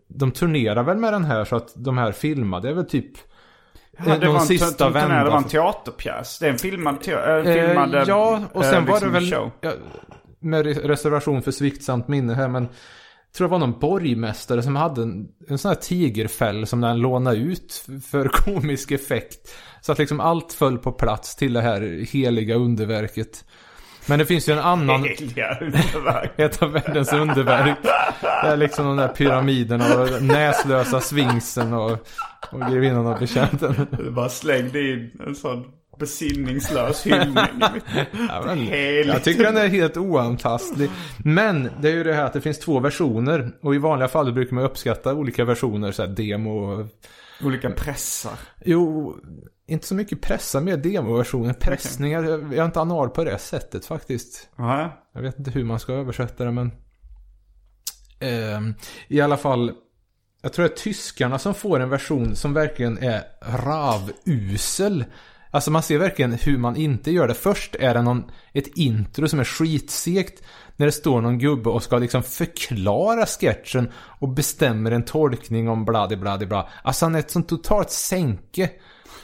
[0.07, 3.11] De turnerar väl med den här så att de här filmade är väl typ...
[4.05, 5.23] Ja, det, var en, sista vända.
[5.23, 6.39] det var en teaterpjäs.
[6.39, 9.19] Det är en filmad, te- äh, Eh, filmad ja, och eh, sen var liksom det
[9.19, 9.51] väl...
[9.61, 9.71] Ja,
[10.39, 12.67] med re- reservation för sviktsamt minne här men...
[13.35, 17.37] tror det var någon borgmästare som hade en, en sån här tigerfäll som den lånade
[17.37, 19.55] ut för komisk effekt.
[19.81, 23.45] Så att liksom allt föll på plats till det här heliga underverket.
[24.07, 25.03] Men det finns ju en annan...
[25.19, 26.31] Heliga underverk.
[26.39, 27.77] Ett av världens underverk.
[28.21, 31.91] Det är liksom de där pyramiderna och näslösa svinksen och,
[32.51, 33.87] och grevinnan och betjänten.
[33.91, 35.65] Du bara slängde in en sån
[35.97, 37.35] besinningslös hyllning.
[38.29, 38.55] Ja,
[39.05, 40.89] jag tycker den är helt oantastlig.
[41.17, 43.51] Men det är ju det här att det finns två versioner.
[43.61, 45.91] Och i vanliga fall brukar man uppskatta olika versioner.
[45.91, 46.87] Så här demo.
[47.43, 48.39] Olika pressar.
[48.65, 49.15] Jo,
[49.67, 51.53] inte så mycket pressa, mer demoversioner.
[51.53, 54.49] Pressningar, jag är inte anal på det sättet faktiskt.
[54.55, 55.01] Ja.
[55.13, 56.71] Jag vet inte hur man ska översätta det men...
[58.19, 58.73] Ehm,
[59.07, 59.71] I alla fall.
[60.41, 65.05] Jag tror det är tyskarna som får en version som verkligen är ravusel.
[65.55, 67.33] Alltså man ser verkligen hur man inte gör det.
[67.33, 70.43] Först är det någon, ett intro som är skitsegt.
[70.75, 75.85] När det står någon gubbe och ska liksom förklara sketchen och bestämmer en tolkning om
[75.85, 76.69] bladi bladi bla.
[76.83, 78.69] Alltså han är ett sånt totalt sänke.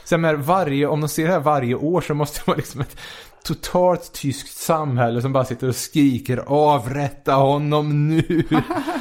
[0.04, 2.58] Så jag menar, varje, om de ser det här varje år så måste det vara
[2.58, 2.98] liksom ett
[3.44, 8.44] totalt tyskt samhälle som bara sitter och skriker avrätta honom nu.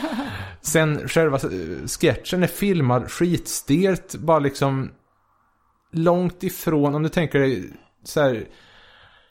[0.61, 1.39] Sen själva
[1.87, 4.91] sketchen är filmad skitstelt, bara liksom
[5.91, 7.73] långt ifrån, om du tänker dig
[8.05, 8.45] så här,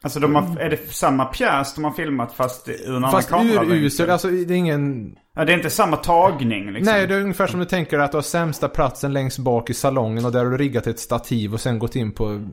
[0.02, 3.30] Alltså de har, är det samma pjäs de har filmat fast ur en annan fast
[3.30, 3.78] kameravinkel?
[3.78, 5.16] urusel, alltså det är ingen...
[5.36, 6.94] Ja, det är inte samma tagning liksom.
[6.94, 9.74] Nej, det är ungefär som du tänker att du har sämsta platsen längst bak i
[9.74, 12.50] salongen och där har du riggat ett stativ och sen gått in på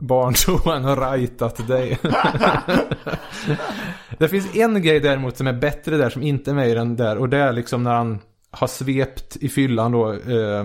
[0.00, 1.98] barntoan och rajtat dig.
[4.18, 6.96] det finns en grej däremot som är bättre där som inte är med i den
[6.96, 8.18] där och det är liksom när han
[8.50, 10.64] har svept i fyllan då eh,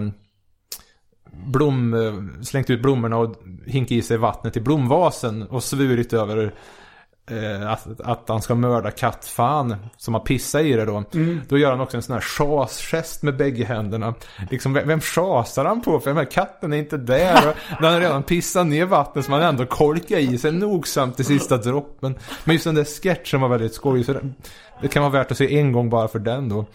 [1.45, 6.53] blom, eh, slängt ut blommorna och hinkat i sig vattnet i blomvasen och svurit över
[7.31, 11.03] eh, att, att han ska mörda kattfan som har pissat i det då.
[11.47, 14.13] Då gör han också en sån här chasgest med bägge händerna.
[14.49, 15.99] Liksom, vem, vem chasar han på?
[15.99, 17.55] För den här katten är inte där.
[17.79, 21.57] Och han redan pissat ner vattnet som han ändå kolkar i sig nogsamt till sista
[21.57, 22.15] droppen.
[22.43, 24.03] Men just den där sketchen var väldigt skoj.
[24.03, 24.21] Så det,
[24.81, 26.65] det kan vara värt att se en gång bara för den då.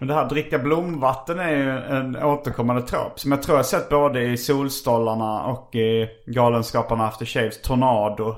[0.00, 3.20] Men det här dricka blomvatten är ju en återkommande trop.
[3.20, 8.28] Som jag tror jag sett både i Solstollarna och i Galenskaparna After Shaves Tornado.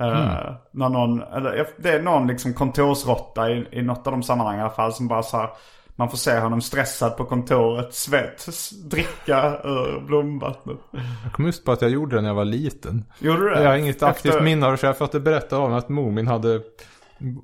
[0.00, 4.60] Eh, när någon, eller det är någon liksom kontorsrotta i, i något av de sammanhangen
[4.60, 5.48] i alla fall som bara så här,
[5.96, 8.46] Man får se honom stressad på kontoret, svett,
[8.84, 10.76] dricka ur blomvattnet.
[11.24, 13.04] Jag kom just på att jag gjorde det när jag var liten.
[13.18, 13.62] Gjorde du det?
[13.62, 15.78] Jag har inget aktivt Efter- minne av det, så jag har fått det av mig
[15.78, 16.60] att Moomin hade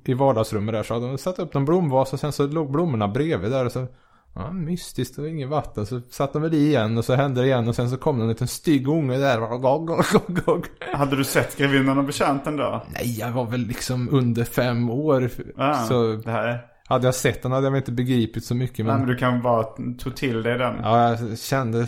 [0.05, 3.07] i vardagsrummet där så hade de satt upp en blomvas och sen så låg blommorna
[3.07, 3.87] bredvid där och så
[4.35, 5.85] Ja, mystiskt och inget vatten.
[5.85, 8.17] Så satte de väl i igen och så hände det igen och sen så kom
[8.17, 9.39] det en liten stygg unge där.
[9.39, 10.65] Gog, gog, gog, gog.
[10.93, 12.83] Hade du sett Grevinnan och betjänten då?
[12.93, 15.29] Nej, jag var väl liksom under fem år.
[15.57, 16.65] Ja, Så det här är...
[16.87, 18.77] hade jag sett den hade jag väl inte begripit så mycket.
[18.85, 19.63] Nej, Men, men du kan bara
[19.99, 20.75] tog till dig den.
[20.83, 21.87] ja, jag kände...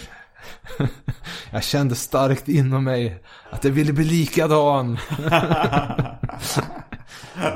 [1.51, 4.97] jag kände starkt inom mig att jag ville bli likadan.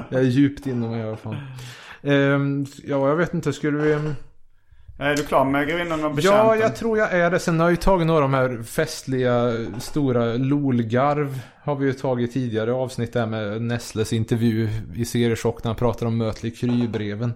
[0.09, 1.35] jag är djupt inom mig i alla fall.
[2.03, 3.91] Ehm, ja, jag vet inte, skulle vi...
[5.01, 6.39] Är du klar med Grevinnan och betjänten?
[6.45, 7.39] Ja, jag tror jag är det.
[7.39, 11.39] Sen har jag ju tagit några av de här festliga, stora lolgarv.
[11.63, 16.05] Har vi ju tagit tidigare avsnitt där med Nestles intervju i Seriechock när han pratar
[16.05, 17.33] om Mötley Kry-breven.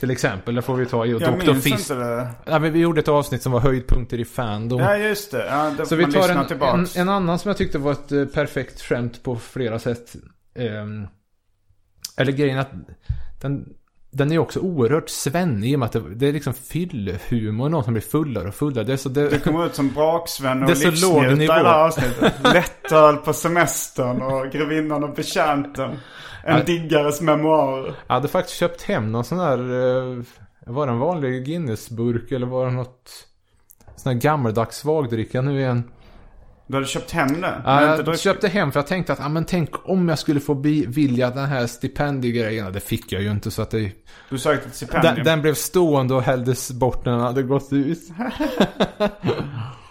[0.00, 1.46] Till exempel, det får vi ta i och Jag Dr.
[1.46, 1.90] minns Fist.
[1.90, 2.28] inte det.
[2.46, 4.80] Ja, men vi gjorde ett avsnitt som var höjdpunkter i Fandom.
[4.80, 5.46] Ja, just det.
[5.46, 6.96] Ja, det Så vi man tar en, en, tillbaks.
[6.96, 10.14] en annan som jag tyckte var ett eh, perfekt skämt på flera sätt.
[10.58, 11.06] Ehm,
[12.16, 12.70] eller grejen att
[13.40, 13.68] den,
[14.10, 17.68] den är också oerhört svennig i och med att det, det är liksom fyllehumor.
[17.68, 18.84] Någon som blir fullare och fullare.
[18.84, 21.84] Det är så, det, Du kommer ut som braksvän och Det livsnjutare i det här
[21.84, 22.34] avsnittet.
[22.42, 25.90] Lättöl på semestern och Grevinnan och betjänten.
[26.44, 26.62] En Ja.
[26.64, 27.94] diggares memoarer.
[28.06, 30.22] Jag hade faktiskt köpt hem någon sån här, eh,
[30.66, 33.10] var det en vanlig Guinnessburk eller var det något
[33.96, 35.82] sån här gammaldags svagdricka nu igen?
[36.66, 37.62] Du hade köpt hem det?
[37.64, 38.20] Ja, inte jag druckit.
[38.20, 41.44] köpte hem för jag tänkte att, ah, men tänk om jag skulle få bevilja den
[41.44, 42.72] här stipendiegrejen.
[42.72, 43.92] Det fick jag ju inte så att det,
[44.30, 45.14] Du sökte ett stipendium.
[45.14, 47.98] den, den blev stående och hälldes bort när den hade gått ut.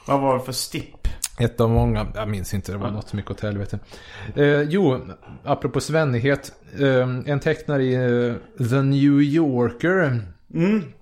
[0.07, 1.07] Vad var det för stipp?
[1.39, 3.79] Ett av många, jag minns inte, det var något som gick åt helvete.
[4.35, 4.99] Eh, jo,
[5.43, 6.51] apropå svennighet.
[6.79, 8.33] Eh, en tecknare i eh,
[8.69, 10.21] The New Yorker.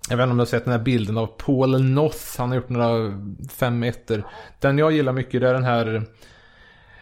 [0.10, 2.38] Jag vet inte om du har sett den här bilden av Paul Noth.
[2.38, 4.24] Han har gjort några fem ettor.
[4.60, 5.86] Den jag gillar mycket det är den här.
[5.86, 6.04] Nej,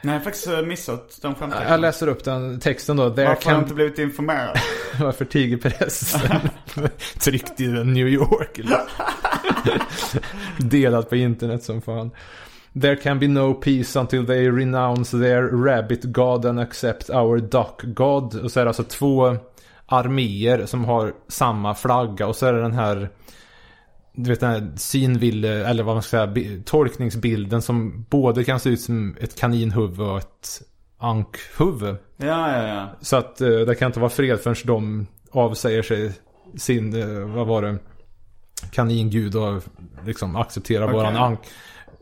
[0.01, 1.63] jag har faktiskt eh, missat de skämten.
[1.69, 3.09] Jag läser upp den texten då.
[3.09, 4.57] There Varför har jag can inte blivit informerad?
[4.99, 6.39] Varför tiger pressen?
[7.19, 8.59] Tryckt i New York.
[10.57, 12.11] Delat på internet som fan.
[12.81, 17.81] There can be no peace until they renounce their rabbit god and accept our duck
[17.83, 18.35] god.
[18.35, 19.37] Och så är det alltså två
[19.89, 23.09] arméer som har samma flagga och så är det den här
[24.13, 28.59] du vet den här synville, eller vad man ska säga, bi- tolkningsbilden som både kan
[28.59, 30.61] se ut som ett kaninhuvud och ett
[30.97, 31.95] ankhuvud.
[32.17, 32.89] Ja, ja, ja.
[33.01, 36.11] Så att eh, det kan inte vara fred förrän de avsäger sig
[36.57, 37.77] sin, eh, vad var det,
[38.71, 39.63] kaningud och
[40.05, 40.95] liksom accepterar Okej.
[40.95, 41.39] våran ank.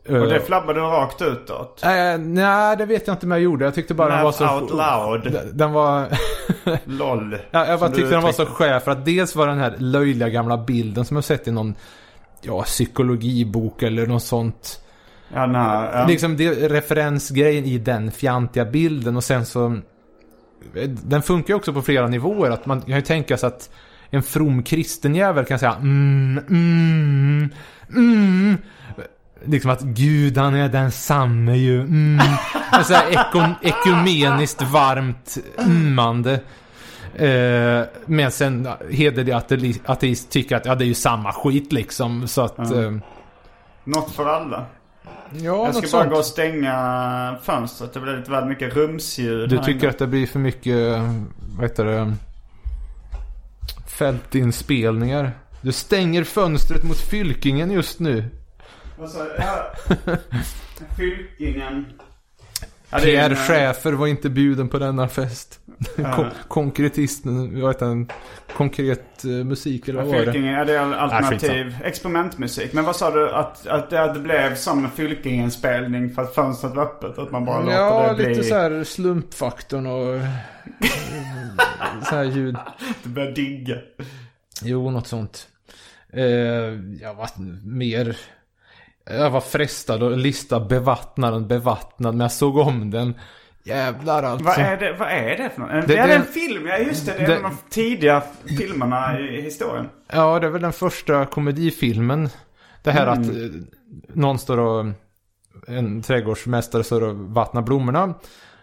[0.08, 1.82] Och det Eh, flabbade rakt utåt?
[1.84, 3.64] eh, nej, det vet jag inte om jag gjorde.
[3.64, 4.44] Jag tyckte bara den var så...
[4.44, 4.62] Laugh
[5.10, 5.40] out loud.
[5.52, 6.06] Den- var...
[6.84, 7.36] LOL.
[7.50, 10.28] Ja, jag bara tyckte den var så skär för att dels var den här löjliga
[10.28, 11.74] gamla bilden som jag sett i någon
[12.42, 14.80] ja, psykologibok eller något sånt.
[15.34, 15.98] Ja, här.
[16.00, 16.06] Ja.
[16.06, 19.78] Liksom det, referensgrejen i den fjantiga bilden och sen så
[20.86, 22.50] den funkar ju också på flera nivåer.
[22.50, 23.70] Att man kan ju tänka sig att
[24.10, 27.48] en from kristen jävel kan säga mm, mm,
[27.96, 28.56] mm.
[29.44, 31.80] Liksom att Gud han är densamme ju.
[31.80, 32.26] Mm.
[32.84, 33.26] Så här
[33.62, 36.32] ekumeniskt varmt ummande.
[37.14, 42.28] Eh, men sen hederlig ateist tycker att ja, det är ju samma skit liksom.
[42.28, 42.54] Så att...
[42.56, 42.82] Ja.
[42.84, 42.92] Eh,
[43.84, 44.64] Något för alla.
[45.30, 46.10] ja, Jag ska bara sånt.
[46.10, 47.94] gå och stänga fönstret.
[47.94, 49.88] Det blir lite väl mycket rumsljud Du tycker inne.
[49.88, 50.98] att det blir för mycket,
[51.56, 52.14] vad heter det,
[53.98, 55.32] fältinspelningar.
[55.60, 58.24] Du stänger fönstret mot Fylkingen just nu.
[58.98, 59.36] Vad sa jag?
[59.38, 59.72] Ja.
[60.96, 61.86] Fylkingen.
[62.90, 65.60] Ja, det är Pierre en, Schäfer var inte bjuden på denna fest.
[65.96, 66.12] Ja.
[66.16, 68.08] Kon- konkretisten, vad heter den?
[68.56, 70.24] Konkret eh, musik eller vad var det?
[70.24, 71.84] Fylkingen, ja det är alternativ skitsamma.
[71.84, 72.72] experimentmusik.
[72.72, 73.30] Men vad sa du?
[73.30, 77.18] Att, att det, blev som en Fylkingen-spelning för att fönstret var öppet?
[77.18, 78.28] Att man bara låter Ja, det bli...
[78.28, 80.20] lite så här slumpfaktorn och
[82.08, 82.56] så här ljud.
[83.02, 83.76] Du börjar digga.
[84.62, 85.48] Jo, något sånt.
[86.12, 86.22] Eh,
[87.02, 87.28] jag var
[87.66, 88.16] mer...
[89.10, 93.14] Jag var frestad att lista bevattnaren bevattnad, men jag såg om den.
[93.64, 94.44] Jävlar alltså.
[94.46, 95.70] Vad är det, vad är det för något?
[95.70, 97.12] Det, Det- är det- en film, ja just det.
[97.18, 98.22] Det är det- en av de tidiga
[98.58, 99.88] filmerna i historien.
[100.12, 102.28] Ja, det är väl den första komedifilmen.
[102.82, 103.20] Det här Mm.
[103.20, 103.60] att eh,
[104.14, 104.86] någon står och...
[105.66, 108.14] En trädgårdsmästare står och vattnar blommorna.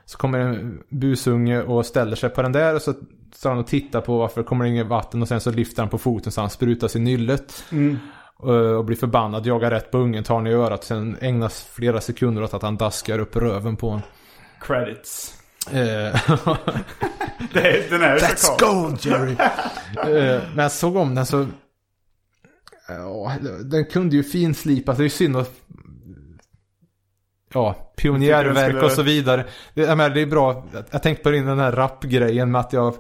[0.05, 2.93] Så kommer en busunge och ställer sig på den där och så
[3.33, 5.89] står han och tittar på varför det kommer inget vatten och sen så lyfter han
[5.89, 7.63] på foten så han sprutar sig i nyllet.
[7.71, 7.97] Mm.
[8.37, 10.83] Och, och blir förbannad, jagar rätt på ungen, tar den i örat.
[10.83, 14.01] Sen ägnas flera sekunder åt att han daskar upp röven på honom.
[14.61, 15.33] Credits.
[15.71, 15.75] Eh,
[17.53, 18.91] Det är, den är Let's så cool.
[18.91, 19.31] go Jerry!
[19.31, 21.47] Eh, men jag såg om den så...
[22.87, 23.31] Ja,
[23.63, 24.97] den kunde ju finslipas.
[24.97, 25.51] Det är ju synd att...
[27.53, 29.45] Ja, pionjärverk skulle- och så vidare.
[29.73, 30.65] Det, jag menar, det är bra.
[30.91, 32.95] Jag tänkte på den här rapgrejen med att jag...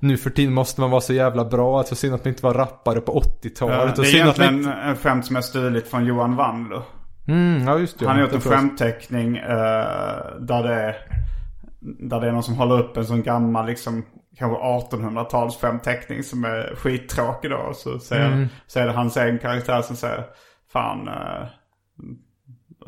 [0.00, 1.80] Nu för tiden måste man vara så jävla bra.
[1.80, 3.94] Är synd att man inte var rappare på 80-talet.
[3.96, 4.72] Ja, det är egentligen inte...
[4.72, 6.82] en skämt som är stulit från Johan Wandler.
[7.28, 8.06] Mm, ja, just det.
[8.06, 9.46] Han har gjort en skämtteckning eh,
[10.40, 10.96] där det är
[11.80, 14.04] där det är någon som håller upp en sån gammal liksom
[14.38, 14.58] kanske
[14.96, 17.72] 1800-tals skämtteckning som är skittråkig då.
[17.74, 18.48] Så säger, Mm.
[18.66, 20.24] så är det hans egen karaktär som säger
[20.72, 21.46] fan eh,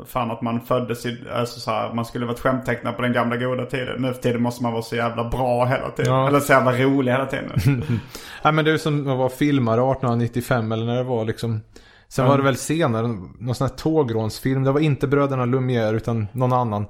[0.07, 3.37] Fan att man föddes i, alltså så här, man skulle varit skämttecknare på den gamla
[3.37, 4.01] goda tiden.
[4.01, 6.13] Nu för tiden måste man vara så jävla bra hela tiden.
[6.13, 6.27] Ja.
[6.27, 7.51] Eller så jävla rolig hela tiden.
[8.43, 11.61] Nej men det är som att vara filmare 1895 eller när det var liksom.
[12.07, 13.07] Sen var det väl senare
[13.39, 14.63] någon sån här tågrånsfilm.
[14.63, 16.85] Det var inte bröderna Lumière utan någon annan.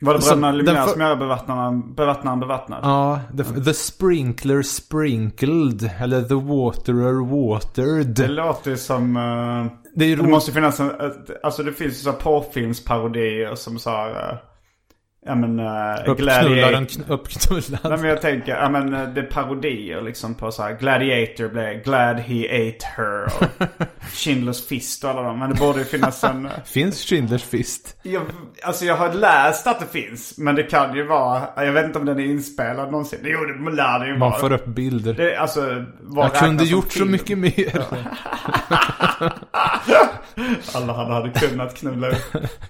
[0.00, 2.80] Var det Bröderna Lumière för- som gör bevattnaren, bevattnaren bevattnad?
[2.82, 5.90] Ja, the, the sprinkler sprinkled.
[6.00, 8.30] Eller the waterer Det watered.
[8.30, 9.16] låter ju som...
[9.16, 9.66] eh,
[9.98, 10.92] Det det måste finnas en...
[11.42, 14.38] Alltså det finns ju så här porrfilmsparodier som så här...
[15.26, 15.60] Ja men...
[15.60, 15.66] Uh,
[16.10, 17.80] Uppknullaren, kn- uppknullad.
[17.84, 21.48] Nej men jag tänker, ja men eh, det är parodier liksom på så här Gladiator
[21.48, 23.42] blev Glad he ate her och
[24.12, 25.38] Schindler's fist och alla dem.
[25.38, 26.46] Men det borde ju finnas en...
[26.46, 27.96] eh, Finns Schindlers fist?
[28.02, 28.22] Jag,
[28.62, 30.38] alltså jag har läst att det finns.
[30.38, 33.18] Men det kan ju vara, jag vet inte om den är inspelad någonsin.
[33.22, 34.40] Jo det lär det ju Man vara.
[34.40, 35.14] får upp bilder.
[35.14, 35.84] Det, alltså,
[36.16, 37.10] Jag kunde gjort så film?
[37.10, 37.82] mycket mer.
[40.74, 42.10] Alla hade, hade kunnat knulla,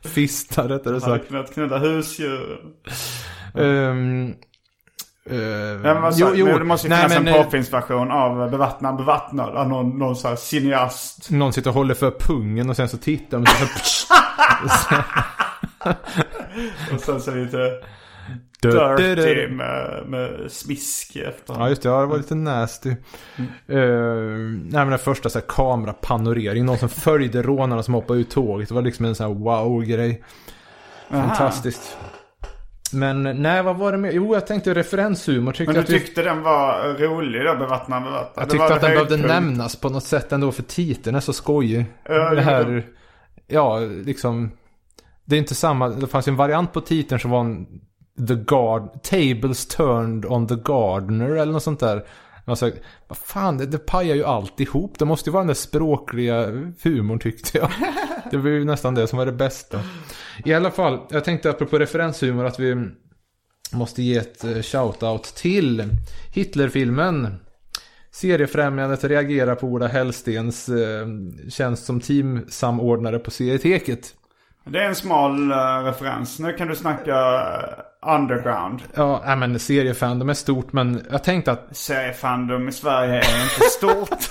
[0.03, 1.29] Fistar rättare hade sagt.
[1.29, 2.38] kunnat knulla husdjur.
[3.55, 4.35] Um,
[5.31, 9.57] Men vad sa, men det måste ju finnas en eh, porrfilmsversion av Bevattnad bevattnad.
[9.57, 11.31] Av någon, någon sån här cineast.
[11.31, 13.47] Någon sitter och håller för pungen och sen så tittar man
[13.83, 14.15] så
[16.95, 17.59] Och sen så lite
[18.61, 21.55] dirty med, med smisk efter.
[21.55, 22.95] Ja just det, ja, det var lite nasty.
[23.37, 23.51] Mm.
[23.83, 28.31] Uh, nej men den första så här, kamerapanorering, någon som följde rånarna som hoppade ut
[28.31, 28.69] tåget.
[28.69, 30.23] Det var liksom en sån här wow-grej.
[31.11, 31.35] Aha.
[32.93, 34.15] Men nej, vad var det med?
[34.15, 35.53] Jo, jag tänkte referenshumor.
[35.53, 38.43] Tyckte Men du vi- tyckte den var rolig då, Bevattnad bevattnad?
[38.45, 41.85] jag tyckte att den behövde nämnas på något sätt ändå för titeln är så skojig.
[42.05, 42.83] Ja, det här, det-
[43.55, 44.51] ja liksom.
[45.25, 47.67] Det är inte samma, det fanns ju en variant på titeln som var en
[48.29, 52.05] The Guard, Tables Turned on the Gardener eller något sånt där.
[52.45, 52.71] Alltså,
[53.09, 54.99] vad fan, det, det pajar ju allt ihop.
[54.99, 56.47] Det måste ju vara den där språkliga
[56.83, 57.71] humorn tyckte jag.
[58.31, 59.81] Det var ju nästan det som var det bästa.
[60.45, 62.89] I alla fall, jag tänkte apropå referenshumor att vi
[63.73, 65.85] måste ge ett eh, shout-out till
[66.35, 67.35] Hitlerfilmen.
[68.11, 71.07] Seriefrämjandet reagerar på Ola Hellstens eh,
[71.49, 74.15] tjänst som teamsamordnare på serieteket.
[74.65, 76.39] Det är en smal eh, referens.
[76.39, 77.15] Nu kan du snacka
[78.07, 78.83] underground.
[78.95, 81.77] Ja, men seriefandom är stort men jag tänkte att...
[81.77, 84.31] Seriefandom i Sverige är inte stort.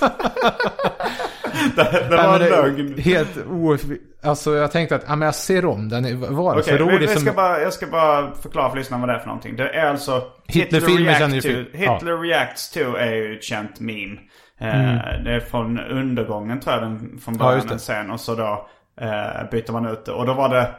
[1.76, 2.98] det, det var en lögn.
[2.98, 3.76] Helt o...
[4.22, 6.02] Alltså jag tänkte att, ja men jag ser om den.
[6.02, 7.22] Det Okej, så vi, roligt vi som...
[7.22, 9.56] ska bara, jag ska bara förklara för lyssnarna vad det är för någonting.
[9.56, 10.22] Det är alltså...
[10.46, 11.94] Hitlerfilmer React känner ju to, fi- ja.
[11.94, 14.16] Hitler Reacts to är ju ett känt meme.
[14.60, 17.46] Eh, Det är från undergången tror jag den från Mm.
[17.46, 17.78] Ja, början det.
[17.78, 18.10] sen.
[18.10, 18.68] Och så då
[19.00, 20.12] eh, byter man ut det.
[20.12, 20.70] Och då var det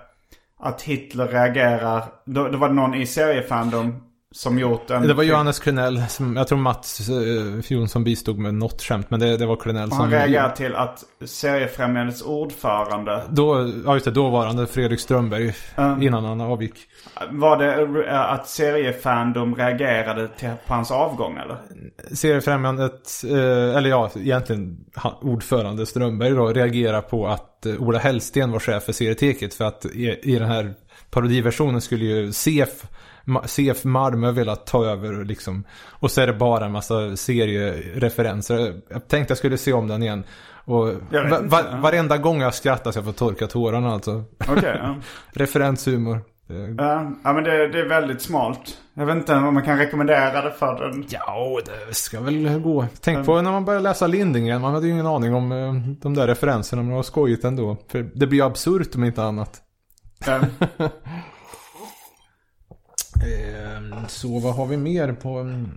[0.60, 2.04] att Hitler reagerar.
[2.26, 4.04] Då, då var det någon i seriefandom
[4.36, 5.08] som gjort en...
[5.08, 9.20] Det var Johannes Klenell, som, jag tror Mats eh, Jonsson bistod med något skämt, men
[9.20, 10.00] det, det var Klenell som...
[10.00, 15.56] han reagerar till att Seriefrämjandets ordförande Då, ja just det, dåvarande Fredrik Strömberg,
[16.02, 16.74] innan han avgick.
[17.32, 21.58] Var det eh, att seriefandom reagerade till, på hans avgång eller?
[22.16, 28.52] Seriefrämjandet, eh, eller ja, egentligen han, ordförande Strömberg då, reagerar på att eh, Ola Hellsten
[28.52, 29.54] var chef för serieteket.
[29.54, 30.74] För att i, i den här
[31.10, 32.88] parodiversionen skulle ju CF, Ma-
[33.46, 35.64] CF Malmö vilja ta över liksom.
[35.90, 38.82] Och så är det bara en massa seriereferenser.
[38.90, 40.24] Jag tänkte jag skulle se om den igen.
[40.66, 44.24] Och Jag va, va, varenda gång jag skrattar så jag får torka tårarna alltså.
[44.48, 44.96] Okej, ja.
[45.32, 46.22] Referenshumor.
[46.78, 48.78] Ja, ja men det, det är väldigt smalt.
[48.94, 51.06] Jag vet inte om man kan rekommendera det för den.
[51.10, 52.86] Ja, det ska väl gå.
[53.02, 54.62] Tänk på när man började läsa Lindgren.
[54.62, 56.82] Man hade ju ingen aning om eh, de där referenserna.
[56.82, 57.78] Men det var skojigt ändå.
[57.88, 59.62] För det blir ju absurt om inte annat.
[60.26, 60.40] Ja.
[63.24, 65.30] Eh, Så vad har vi mer på...
[65.38, 65.70] mm,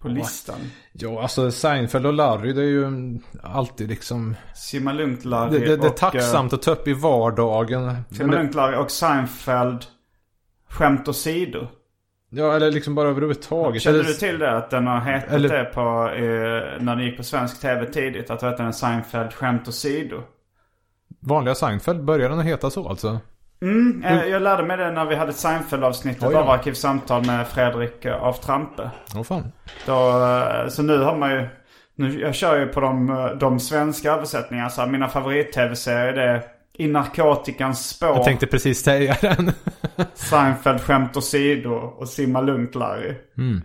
[0.00, 0.58] På listan.
[0.92, 4.36] Ja, alltså Seinfeld och Larry det är ju mm, alltid liksom...
[4.54, 7.88] Simma lugnt Larry Det, det, det är och, tacksamt att ta upp i vardagen.
[7.88, 9.84] eh, Simma lugnt Larry och Seinfeld.
[10.68, 11.66] Skämt åsido.
[12.30, 13.82] ja, eller liksom bara överhuvudtaget.
[13.82, 14.56] Kände du till det?
[14.56, 15.80] Att den har hetat Eller- det på,
[16.14, 18.30] eh, när det gick på svensk tv tidigt?
[18.30, 20.22] Att det hette en Seinfeld skämt åsido.
[21.20, 23.20] Vanliga Seinfeld började den heta så alltså?
[23.62, 28.04] Mm, eh, jag lärde mig det när vi hade ett Seinfeld-avsnittet av Arkivsamtal med Fredrik
[28.04, 28.90] eh, af Trampe.
[29.16, 29.52] Åh fan.
[29.86, 31.48] Då, eh, så nu har man ju...
[31.94, 34.70] Nu, jag kör ju på de, de svenska översättningarna.
[34.70, 36.42] Så här, mina favorit-tv-serier är
[36.72, 39.52] I narkotikans spår, Jag tänkte precis säga den.
[40.14, 43.14] Seinfeld skämt åsido och Simma lugnt Larry.
[43.38, 43.60] Mm.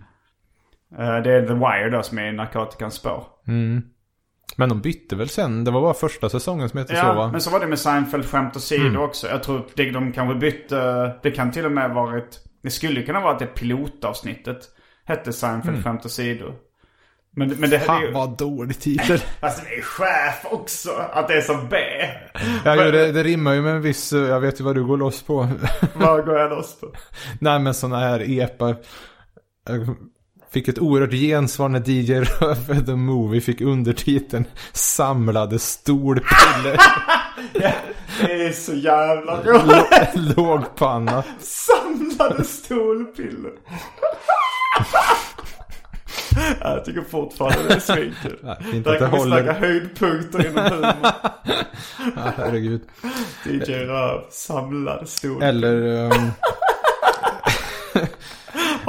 [0.96, 3.24] Det är The Wire då som är i narkotikans spår.
[3.46, 3.82] Mm.
[4.58, 5.64] Men de bytte väl sen?
[5.64, 7.28] Det var bara första säsongen som hette så Ja, va?
[7.32, 9.00] men så var det med Seinfeld skämt åsido Mm.
[9.02, 9.28] också.
[9.28, 11.12] Jag tror det, de kanske bytte...
[11.22, 12.38] Det kan till och med varit...
[12.62, 14.58] Det skulle kunna vara att det pilotavsnittet
[15.04, 16.52] hette Seinfeld skämt åsido.
[17.36, 18.10] Men, men det, Fan ju...
[18.12, 19.20] vad dålig titel.
[19.40, 20.90] Alltså det är chef också.
[21.12, 21.76] Att det är som B.
[22.64, 24.84] Ja, jo, det, det rimmar ju med en viss, eh, jag vet ju vad du
[24.84, 25.48] går loss på.
[25.94, 26.92] Vad går jag loss på?
[27.40, 28.74] Nej men sådana här epa.
[30.50, 36.76] Fick ett oerhört gensvar när DJ Röve The Movie fick undertiteln Samlade stolpiller.
[38.20, 40.36] Det är så jävla roligt.
[40.36, 41.24] Lågpanna.
[41.40, 43.52] Samlade stolpiller.
[46.60, 48.38] Jag tycker fortfarande det är svinkul.
[48.42, 49.52] Där kan vi snacka håller.
[49.52, 51.12] höjdpunkter inom humor.
[52.16, 52.80] Ja, herregud.
[53.44, 55.48] DJ Röv, samlade stolpiller.
[55.48, 56.04] Eller...
[56.04, 56.30] Um...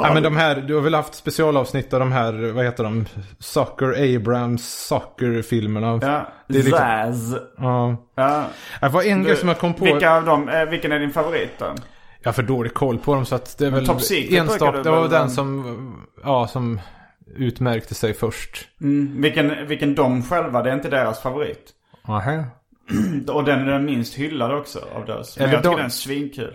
[0.02, 3.06] Nej men de här, du har väl haft specialavsnitt av de här, vad heter de?
[3.38, 5.86] Sucker Abrams Sucker-filmerna.
[6.02, 7.34] Ja, Det är liksom- Zaz.
[7.58, 7.96] Ja.
[8.14, 8.44] Ja.
[8.80, 9.84] Det var en grej som jag kom på.
[9.84, 11.66] Vilka av dem, eh, vilken är din favorit då?
[12.22, 13.90] Jag har för dålig koll på dem så att det är väl
[14.30, 14.82] enstaka.
[14.82, 16.80] Det var den som, ja som
[17.36, 18.68] utmärkte sig först.
[18.80, 21.70] Mm, vilken, vilken de själva, det är inte deras favorit.
[22.08, 22.44] Aha.
[23.28, 25.38] Och den är den minst hyllade också av deras.
[25.38, 26.54] Men jag tycker de- den är svinkul.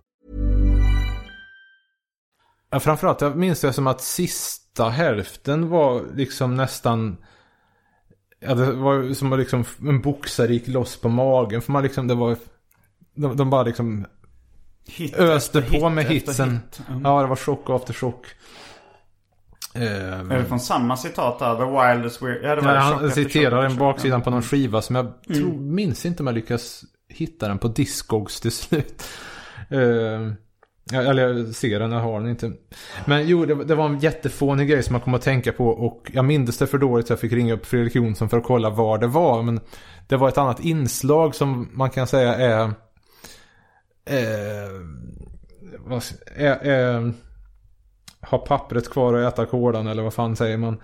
[2.71, 7.17] Ja, framförallt, jag minns det som att sista hälften var liksom nästan...
[8.39, 11.61] Ja, det var som att liksom en boxare gick loss på magen.
[11.61, 12.35] För man liksom, det var...
[13.15, 14.05] De, de bara liksom
[14.87, 16.51] Hit öste på hit med hitsen.
[16.51, 16.81] hit.
[16.89, 17.01] Mm.
[17.03, 18.25] Ja, det var chock efter chock.
[19.73, 21.55] Eh, Är det från samma citat där?
[21.55, 22.43] The wildest weird...
[22.43, 24.23] Ja, det var chock han citerar en baksidan chock.
[24.25, 25.75] på någon skiva som jag tror, Mm.
[25.75, 29.03] minns inte om jag lyckas hitta den på Discogs till slut.
[29.69, 29.77] Ja,
[30.93, 32.51] eller jag ser den, jag har den inte.
[33.05, 36.11] Men jo, det, det var en jättefånig grej som jag kom att tänka på och
[36.13, 38.69] jag minns det för dåligt så jag fick ringa upp Fredrik Jonsson för att kolla
[38.69, 39.43] var det var.
[39.43, 39.59] Men
[40.07, 42.63] det var ett annat inslag som man kan säga är...
[44.05, 44.71] Eh,
[45.89, 46.01] är,
[46.35, 47.13] är, är
[48.21, 50.81] ha pappret kvar och äta kolan eller vad fan säger man.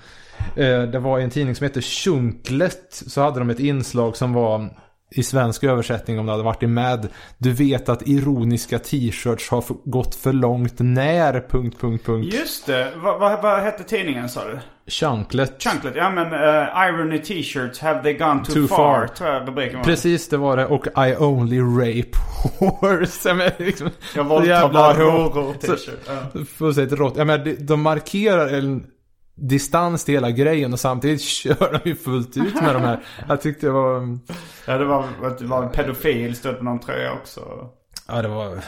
[0.56, 3.04] Eh, det var en tidning som heter Sjunklet.
[3.08, 4.70] Så hade de ett inslag som var
[5.12, 7.08] i svensk översättning om det hade varit i med.
[7.38, 11.48] Du vet att ironiska t-shirts har gått för långt när...
[11.50, 12.34] Punkt, punkt, punkt.
[12.34, 12.94] Just det.
[12.96, 14.60] Vad, vad, vad hette tidningen sa du?
[14.92, 15.64] Shunklet.
[15.64, 15.94] Chunklet.
[15.96, 19.84] Ja men uh, Irony t-shirts have they gone too, Too far, far.
[19.84, 20.66] Precis, det var det.
[20.66, 22.18] Och I only rape
[22.60, 23.30] horse.
[23.30, 26.00] Jag liksom, Jag våldtar bara horor t-shirt.
[26.08, 26.44] Ja.
[26.46, 27.18] Fullständigt rått.
[27.18, 28.84] Jag menar, de- de markerar en
[29.38, 33.00] distans till hela grejen och samtidigt kör de ju fullt ut med de här.
[33.28, 34.18] Jag tyckte det var...
[34.68, 35.06] ja det var
[35.40, 37.42] det var en pedofil stod på någon tröja också.
[38.08, 38.60] Ja, det var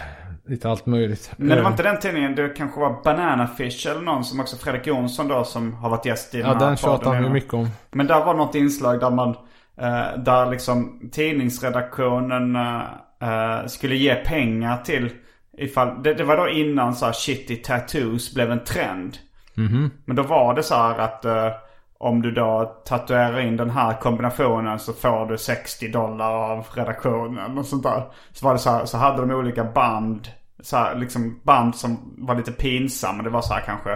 [0.47, 1.31] lite allt möjligt.
[1.37, 2.35] Men det var inte den tidningen.
[2.35, 6.05] Det kanske var Banana Fish eller någon som också Fredrik Jonsson då som har varit
[6.05, 7.69] gäst i Ja, den här den tjatar han ju mycket om.
[7.91, 9.29] Men där var något inslag där man
[9.77, 15.09] eh, där liksom tidningsredaktionen eh, skulle ge pengar till
[15.57, 19.17] ifall, det, det var då innan så här shitty tattoos blev en trend.
[20.05, 21.51] Men då var det så här att eh,
[21.97, 27.57] om du då tatuerar in den här kombinationen så får du 60 dollar av redaktionen
[27.57, 28.03] och sånt där.
[28.31, 30.27] Så var det så här, så hade de olika band.
[30.61, 33.23] Så här, liksom band som var lite pinsamma.
[33.23, 33.91] Det var så här kanske.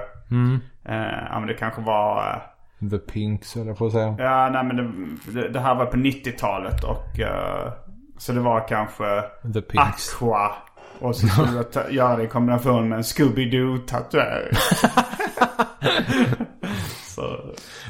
[0.85, 2.41] Eh, ja men det kanske var.
[2.81, 4.15] Eh, The Pinks eller på att säga.
[4.19, 7.73] Ja, nej men det, det, det här var på 90-talet och eh,
[8.17, 9.21] så det var kanske
[9.53, 10.15] The Pinks.
[10.15, 10.51] Aqua.
[10.99, 14.57] Och så skulle jag göra det i kombination med en Scooby-Doo-tatuering.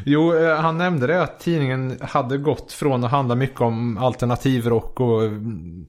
[0.05, 4.99] Jo, eh, han nämnde det att tidningen hade gått från att handla mycket om alternativrock
[4.99, 5.21] och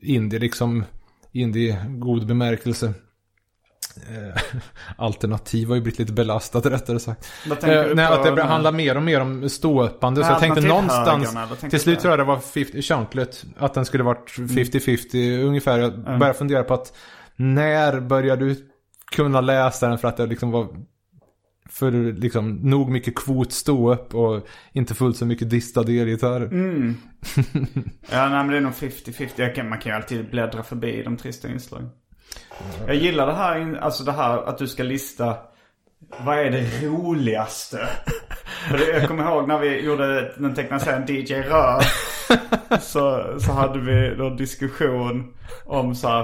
[0.01, 0.85] indie, liksom
[1.33, 2.95] indie god bemärkelse.
[3.97, 4.43] Eh,
[4.97, 7.29] Alternativ har ju blivit lite belastat rättare sagt.
[7.47, 10.25] Eh, nej, att det handlar mer och mer om ståuppande.
[10.25, 13.85] Så jag tänkte någonstans, tänker till slut tror jag det var 50, Chunklet, att den
[13.85, 15.79] skulle varit 50-50 ungefär.
[15.79, 16.93] Jag började fundera på att
[17.37, 18.57] när började du
[19.13, 20.69] kunna läsa den för att det liksom var
[21.71, 26.47] för liksom nog mycket kvot stå upp och inte fullt så mycket distade elgitarrer.
[26.47, 26.97] Mm.
[28.11, 29.29] ja, nej men det är nog 50-50.
[29.37, 31.91] Jag kan, man kan ju alltid bläddra förbi de trista inslagen.
[32.87, 35.35] Jag gillar det här, alltså det här att du ska lista
[36.25, 37.89] vad är det roligaste?
[38.69, 41.83] För jag kommer ihåg när vi gjorde den tecknade serien DJ Rör.
[42.81, 46.21] Så, så hade vi då diskussion om så här,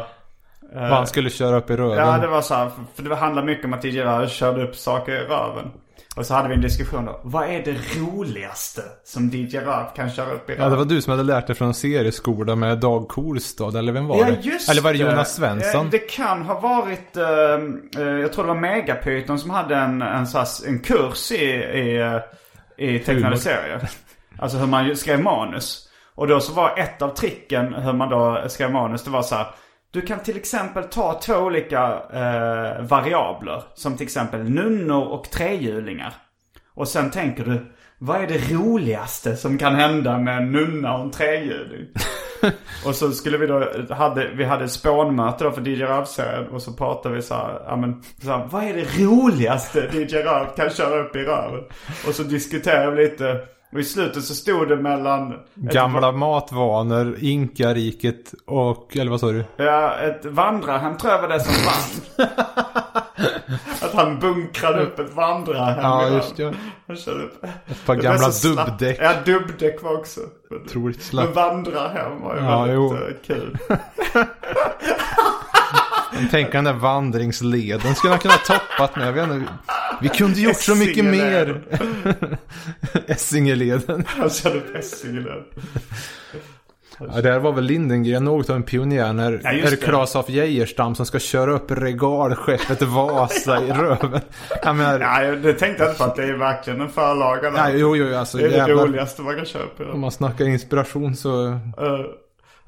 [0.74, 1.98] eh, Vad han skulle köra upp i röven.
[1.98, 4.62] Ja, det var så här, för- för det handlar mycket om att DJ Rör körde
[4.62, 5.70] upp saker i röven.
[6.16, 7.20] Och så hade vi en diskussion då.
[7.24, 10.64] Vad är det roligaste som DJ Rör kan köra upp i röven?
[10.64, 14.06] Ja, det var du som hade lärt dig från serieskola med Dag Korstad, eller vem
[14.06, 14.38] var Ja, det?
[14.42, 14.98] just eller var det.
[14.98, 15.84] Jonas Svensson?
[15.86, 20.02] Eh, Det kan ha varit, eh, eh, jag tror det var Megapyton som hade en,
[20.02, 20.26] en,
[20.66, 22.20] en kurs i, i,
[22.76, 23.88] i tecknade serier.
[24.38, 25.88] Alltså hur man skrev manus.
[26.14, 29.34] Och då så var ett av tricken hur man då skrev manus, det var så
[29.34, 29.46] här.
[29.92, 33.62] Du kan till exempel ta två olika eh, variabler.
[33.74, 36.14] Som till exempel nunnor och trehjulingar.
[36.74, 41.04] Och sen tänker du, vad är det roligaste som kan hända med en nunna och
[41.04, 41.86] en trehjuling?
[42.86, 43.64] Och så skulle vi då,
[43.94, 46.48] hade, vi hade spånmöte då för DJ Röv-serien.
[46.48, 50.16] Och så pratade vi så här, ja men, så här, vad är det roligaste DJ
[50.16, 51.64] Röv kan köra upp i röven?
[52.06, 53.40] Och så diskuterade vi lite.
[53.72, 55.34] Och i slutet så stod det mellan...
[55.54, 59.44] Gamla matvanor, Inkariket och, eller vad sa du?
[59.56, 62.28] Ja, ett vandrarhem tror jag var det som vann.
[63.82, 65.78] Att han bunkrade upp ett vandrarhem.
[65.82, 66.54] Ja, just det.
[66.86, 67.44] Han körde upp.
[67.66, 68.98] Ett par gamla dubbdäck.
[69.00, 70.20] Ja, dubbdäck var också.
[70.66, 71.34] Otroligt Men slapp.
[71.34, 72.94] vandrarhem var ju Ja, väldigt jo.
[72.94, 73.58] eh, kul.
[76.30, 79.06] Tänk den där vandringsleden skulle han kunna toppat med.
[79.08, 79.52] Jag vet inte.
[80.02, 81.62] Vi kunde gjort så mycket mer.
[83.06, 84.04] Essingeleden.
[84.06, 85.44] Han körde upp Essingeleden.
[87.14, 89.76] Ja, det här var väl Lindengren något av en pionjär när Ja, är det det.
[89.76, 94.20] Claes af Geijerstam som ska köra upp regalskeppet Vasa i röven.
[94.62, 97.50] Jag menar, Ja, det tänkte jag inte på att det är verkligen en förlaga.
[97.50, 98.86] nej, jo, jo, alltså det är det jävlar.
[98.86, 99.92] roligaste man kan köpa.
[99.92, 101.44] Om man snackar inspiration så...
[101.46, 101.60] Uh,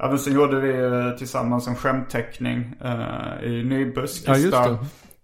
[0.02, 4.24] ja, men sen gjorde vi uh, tillsammans en skämtteckning uh, i Nybuskis.
[4.26, 4.78] Ja, just där,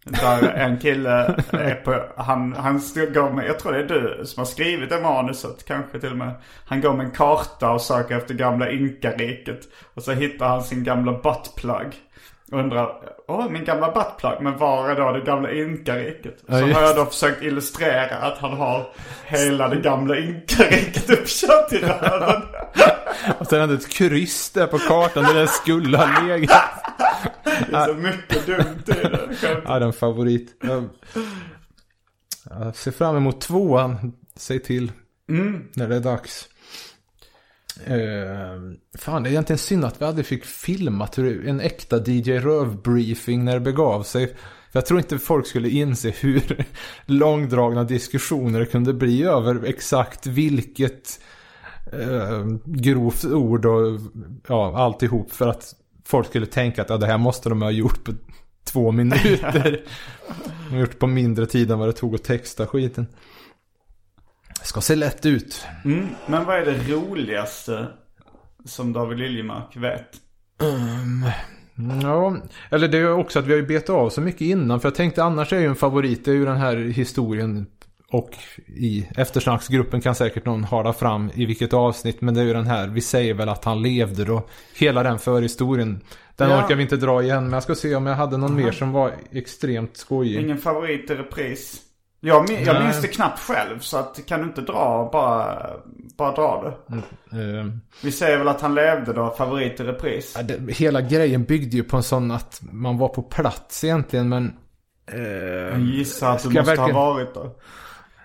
[0.05, 0.21] det.
[0.21, 1.11] där en kille
[1.51, 2.81] är på, han, han
[3.15, 6.17] går med, jag tror det är du som har skrivit det manuset kanske till och
[6.17, 6.35] med.
[6.67, 9.61] Han går med en karta och söker efter gamla inkariket.
[9.95, 11.95] Och så hittar han sin gamla buttplug.
[12.53, 12.93] Undrar,
[13.27, 16.43] åh min gamla buttplug, men var är då det gamla inkariket?
[16.47, 18.93] Ja, så just har jag då försökt illustrera att han har
[19.27, 22.43] hela det gamla inkariket uppkört i röven.
[23.39, 26.51] Och sen hade ett kryss där på kartan där den skulle ha legat.
[27.45, 29.11] Det är så mycket dumt i det.
[29.35, 29.65] skämtet.
[29.67, 30.55] Ja, det är en favorit.
[30.61, 30.89] Jag,
[32.51, 34.13] jag ser fram emot tvåan.
[34.37, 34.93] Säg till.
[35.75, 36.49] När det är dags.
[37.91, 42.39] Uh, fan, det är egentligen synd att vi aldrig fick filmat hur en äkta DJ
[42.39, 44.27] Röv-briefing när det begav sig.
[44.73, 46.67] För jag tror inte folk skulle inse hur
[47.07, 51.21] långdragna diskussioner det kunde bli över exakt vilket
[51.93, 54.01] eh, grovt ord och
[54.49, 55.33] ja, alltihop.
[55.33, 55.75] För att
[56.05, 58.13] folk skulle tänka att ja, det här måste de ha gjort på
[58.65, 59.81] två minuter.
[60.69, 63.07] De har gjort på mindre tid än vad det tog att texta skiten.
[64.69, 65.67] Ska se lätt ut.
[65.85, 66.09] Mm.
[66.27, 67.87] Men vad är det roligaste
[68.65, 70.09] som David Liljemark vet?
[72.03, 72.37] Ja,
[72.71, 74.81] eller det är också att vi har ju betat av så mycket innan.
[74.81, 77.67] För jag tänkte annars är ju en favorit, det är ju den här historien.
[78.11, 78.31] Och
[78.67, 82.21] i eftersnacksgruppen kan säkert någon hala fram i vilket avsnitt.
[82.21, 84.49] Men det är ju den här, vi säger väl att han levde då.
[84.75, 86.01] Hela den förhistorien.
[86.37, 86.65] Den Ja.
[86.65, 87.45] orkar vi inte dra igen.
[87.45, 90.41] Men jag ska se om jag hade någon mer som var extremt skojig.
[90.43, 91.83] Ingen favorit i repris?
[92.21, 95.67] Jag, min, jag minns det knappt själv så att kan du inte dra bara,
[96.19, 96.97] bara dra det.
[97.39, 97.67] Eh,
[98.03, 100.35] Vi säger väl att han levde då, favorit i repris.
[100.37, 104.29] ja, det, hela grejen byggde ju på en sån att man var på plats egentligen.
[104.29, 104.53] Men...
[105.13, 107.57] eh, Jag gissar att du måste verkligen- ha varit då.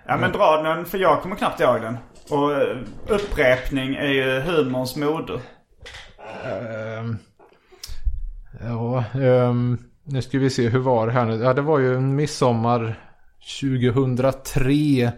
[0.07, 1.97] Ja men dra den för jag kommer knappt ihåg den.
[2.29, 2.77] Och eh,
[3.07, 5.39] upprepning är ju humorns moder.
[6.45, 7.17] Ehm,
[8.63, 11.35] ja, ehm, nu ska vi se, hur var det här nu?
[11.43, 12.95] Ja, det var ju en midsommar
[13.61, 15.11] 2003.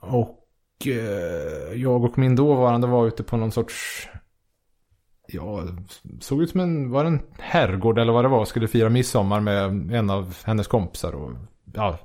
[0.00, 0.38] Och
[0.86, 4.08] eh, jag och min dåvarande var ute på någon sorts...
[5.26, 5.62] Ja,
[6.20, 9.40] såg ut som en, var det en herrgård eller vad det var, skulle fira midsommar
[9.40, 11.12] med en av hennes kompisar.
[11.12, 11.32] Och,
[11.74, 11.98] ja,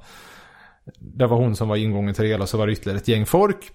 [0.99, 3.25] det var hon som var ingången till det hela, så var det ytterligare ett gäng
[3.25, 3.71] folk.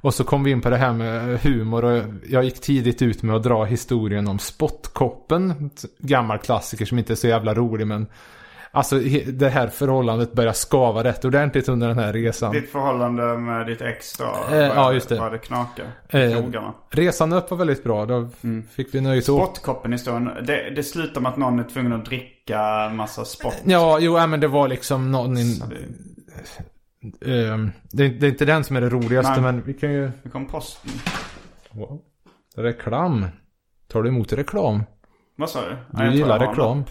[0.00, 3.22] Och så kom vi in på det här med humor och jag gick tidigt ut
[3.22, 5.70] med att dra historien om spottkoppen.
[5.98, 8.06] Gammal klassiker som inte är så jävla rolig men
[8.76, 12.52] Alltså det här förhållandet börjar skava rätt ordentligt under den här resan.
[12.52, 14.36] Ditt förhållande med ditt ex då?
[14.50, 15.30] Eh, ja, just det.
[15.30, 15.86] Det knakar.
[16.08, 16.74] Eh, Krogarna.
[16.90, 18.06] Resan upp var väldigt bra.
[18.06, 18.28] Då
[18.70, 19.44] fick vi nöjet åka.
[19.44, 20.30] Spottkoppen historien.
[20.46, 23.62] Det, det slutar med att någon är tvungen att dricka massa spott.
[23.64, 25.38] Ja, jo, ja, men det var liksom någon...
[25.38, 25.62] In,
[27.20, 29.40] det, ehm, det, är- det är inte den som är det roligaste Nej.
[29.42, 30.10] men vi kan ju...
[30.22, 30.90] nu kom posten.
[31.72, 32.00] Wow.
[32.56, 33.26] Reklam.
[33.88, 34.82] Tar du emot reklam?
[35.36, 35.76] Vad sa du?
[36.04, 36.78] Du gillar reklam?
[36.78, 36.90] något.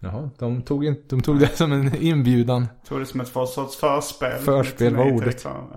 [0.00, 2.66] Jaha, de tog, in, de tog det som en inbjudan.
[2.88, 4.38] Tog det som ett för sorts förspel.
[4.38, 5.44] Förspel var ordet.
[5.44, 5.70] ja.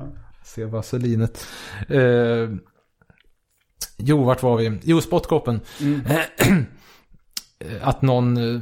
[0.43, 1.45] Se vaselinet.
[1.87, 2.49] Eh,
[3.97, 4.79] jo, vart var vi?
[4.83, 5.59] Jo, spottkoppen.
[7.81, 8.61] att någon eh,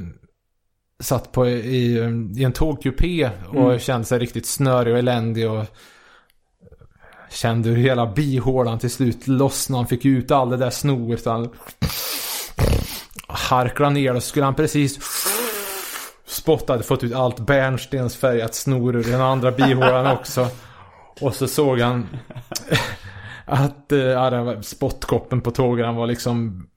[0.99, 1.97] satt på i,
[2.37, 5.65] i en tågkupé och kände sig riktigt snörig och eländig och
[7.29, 9.79] kände hur hela bihålan till slut lossnade.
[9.79, 11.25] Han fick ut all det där snoret.
[11.25, 11.49] Han
[13.27, 14.97] harklade ner och skulle han precis
[16.37, 20.47] spotta hade fått ut allt bärnstensfärgat snor ur den andra bihålan också.
[21.21, 22.07] Och så såg han
[23.45, 26.67] att var, spottkoppen på tåget var liksom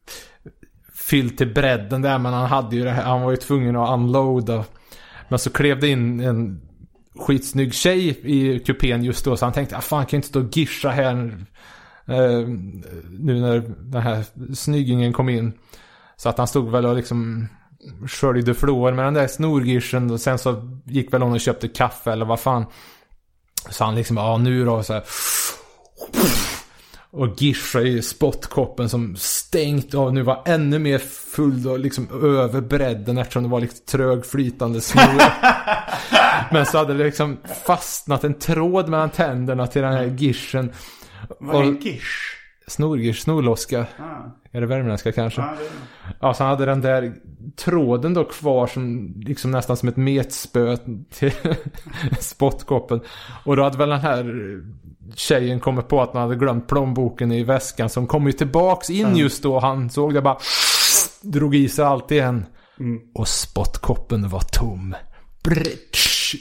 [0.95, 3.91] fylld till bredden där men han hade ju det här, han var ju tvungen att
[3.91, 4.65] unloada.
[5.29, 6.61] Men så klev det in en
[7.19, 10.41] skitsnygg tjej i kupén just då så han tänkte ah, fan kan jag inte stå
[10.41, 11.37] och gischa här
[12.11, 12.49] Eh,
[13.11, 15.53] nu när den här snyggingen kom in.
[16.17, 17.49] Så att han stod väl och liksom
[18.09, 20.11] sköljde flår med den där snorgirschen.
[20.11, 22.65] Och sen så gick väl hon och köpte kaffe eller vad fan.
[23.71, 25.03] Så han liksom, ja nu då så här.
[27.13, 32.61] Och gischa i spottkoppen som stängt av nu var ännu mer full och liksom över
[32.61, 35.23] bredden eftersom det var lite trögflytande snor.
[36.53, 40.73] Men så hade det liksom fastnat en tråd mellan tänderna till den här girschen.
[41.41, 42.40] Vad är en gish?
[42.71, 43.87] Snorgish, snorloska.
[43.99, 45.41] Ah, Är det värmländska kanske?
[45.41, 46.15] ja, det.
[46.21, 47.13] Ja, så han hade den där
[47.57, 50.77] tråden då kvar som liksom nästan som ett metspö
[51.11, 51.33] till
[52.21, 53.01] spottkoppen.
[53.45, 54.25] Och då hade väl den här
[55.15, 57.89] tjejen kommit på att man hade glömt plånboken i väskan.
[57.95, 59.59] Hon kom ju tillbaks in just då.
[59.59, 60.39] Han såg det bara
[61.23, 62.45] drog i sig allt igen.
[63.15, 64.95] Och spottkoppen var tom.
[65.45, 66.35] Brrtsch.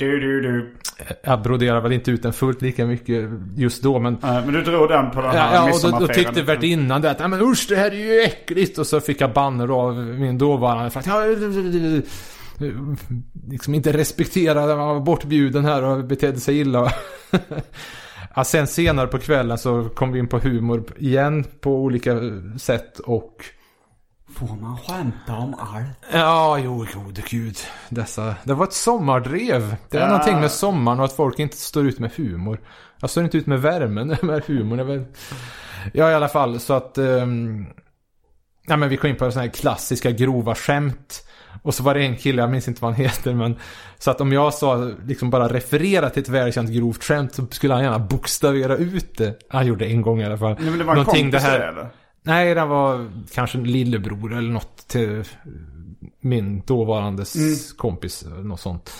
[0.00, 0.74] Du, du, du.
[1.22, 4.62] Jag broderar väl inte ut den fullt lika mycket just då men Eh, men du
[4.62, 7.40] drog den på den här Ja, och då, då tyckte värdinnan det att, "Nej, men
[7.40, 8.78] usch det här är ju äckligt.
[8.78, 11.38] Och så fick jag banner av min dåvarande för att jag
[13.48, 16.92] liksom inte respekterade, jag var bortbjuden här och betedde sig illa.
[18.36, 22.20] ja, sen senare på kvällen så kom vi in på humor igen på olika
[22.58, 23.44] sätt och
[24.34, 25.98] Får man skämta om allt?
[26.12, 27.56] Ja, jo, gode gud.
[27.88, 29.76] Dessa, det var ett sommardrev.
[29.90, 30.06] Det är Ja.
[30.08, 32.60] någonting med sommaren och att folk inte står ut med humor.
[33.00, 34.80] Jag står inte ut med värmen, med humorn.
[34.80, 35.04] är väl...
[35.92, 36.98] Ja, i alla fall så att...
[36.98, 37.66] Um...
[38.66, 41.26] Nej, men vi kom in på sådana här klassiska grova skämt.
[41.62, 43.56] Och så var det en kille, jag minns inte vad han heter, men...
[43.98, 47.74] Så att om jag sa, liksom bara referera till ett välkänt grovt skämt så skulle
[47.74, 49.34] han gärna bokstavera ut det.
[49.48, 50.56] Han gjorde det en gång i alla fall.
[50.60, 51.88] Nej, men det var en Någonting kompis det här- det, eller?
[52.22, 55.24] Nej, den var kanske en lillebror eller något till
[56.20, 57.54] min dåvarandes Mm.
[57.78, 58.24] kompis.
[58.42, 58.92] Något sånt.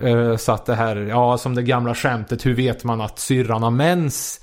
[0.00, 3.62] Eh, Så att det här, ja som det gamla skämtet, hur vet man att syrran
[3.62, 4.40] har mens?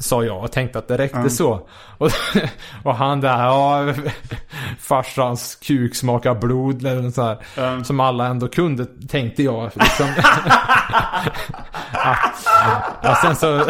[0.00, 1.68] Sa jag och tänkte att det räckte så.
[1.98, 2.10] Och,
[2.84, 3.94] och han där, ja,
[4.78, 7.38] farsans kuk smakar blod eller så här.
[7.56, 7.84] Mm.
[7.84, 9.70] Som alla ändå kunde, tänkte jag.
[9.74, 10.06] Liksom.
[11.92, 12.46] att,
[13.02, 13.66] ja, sen så...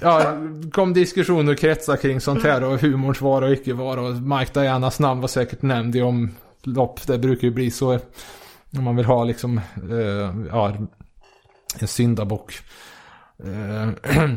[0.00, 0.36] Ja,
[0.72, 4.00] kom diskussioner och kretsar kring sånt här och humorns vara och icke vara.
[4.00, 7.06] Och Mike Dianas namn var säkert nämnd i omlopp.
[7.06, 7.98] Det brukar ju bli så.
[8.76, 9.58] Om man vill ha liksom,
[9.90, 10.74] eh, ja,
[11.78, 12.54] en syndabock.
[13.44, 13.88] Eh,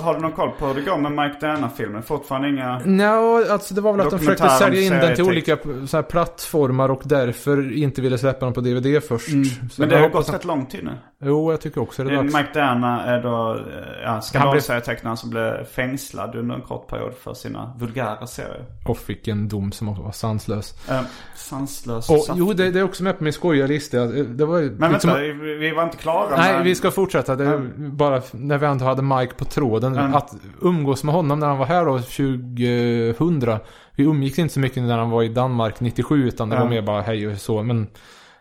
[0.00, 2.02] Har, du någon koll på hur det går med Mike Diana-filmen?
[2.02, 2.78] Fortfarande inga...
[2.84, 5.56] No, alltså det var väl att de försökte sälja in den till olika
[5.86, 9.28] så här plattformar och därför inte ville släppa den på DVD först.
[9.28, 9.44] Mm.
[9.78, 10.90] Men det har gått rätt lång tid nu.
[11.24, 12.34] Jo, jag tycker också det är dags.
[12.34, 13.60] Mike Diana är då eh,
[14.04, 18.64] ja, skandalserietecknaren som blev fängslad under en kort period för sina vulgära serier.
[18.86, 20.88] Och fick en dom som var sanslös.
[20.90, 21.00] Eh,
[21.36, 22.40] sanslös Och, saftig.
[22.40, 23.98] jo, det, det är också med på min skojarlista.
[24.06, 27.36] Det var Men liksom- vänta, vi var inte klara Nej, med- vi ska fortsätta.
[27.36, 29.63] Det är bara när vi ändå hade Mike på tråden.
[29.98, 30.14] Mm.
[30.14, 33.58] Att umgås med honom när han var här då 2000.
[33.96, 36.62] Vi umgicks inte så mycket när han var i Danmark 97 utan det Ja.
[36.62, 37.62] var mer bara hej och så.
[37.62, 37.86] Men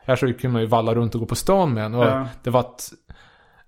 [0.06, 1.92] här så kunde man ju valla runt och gå på stan med en.
[2.44, 2.90] Det var att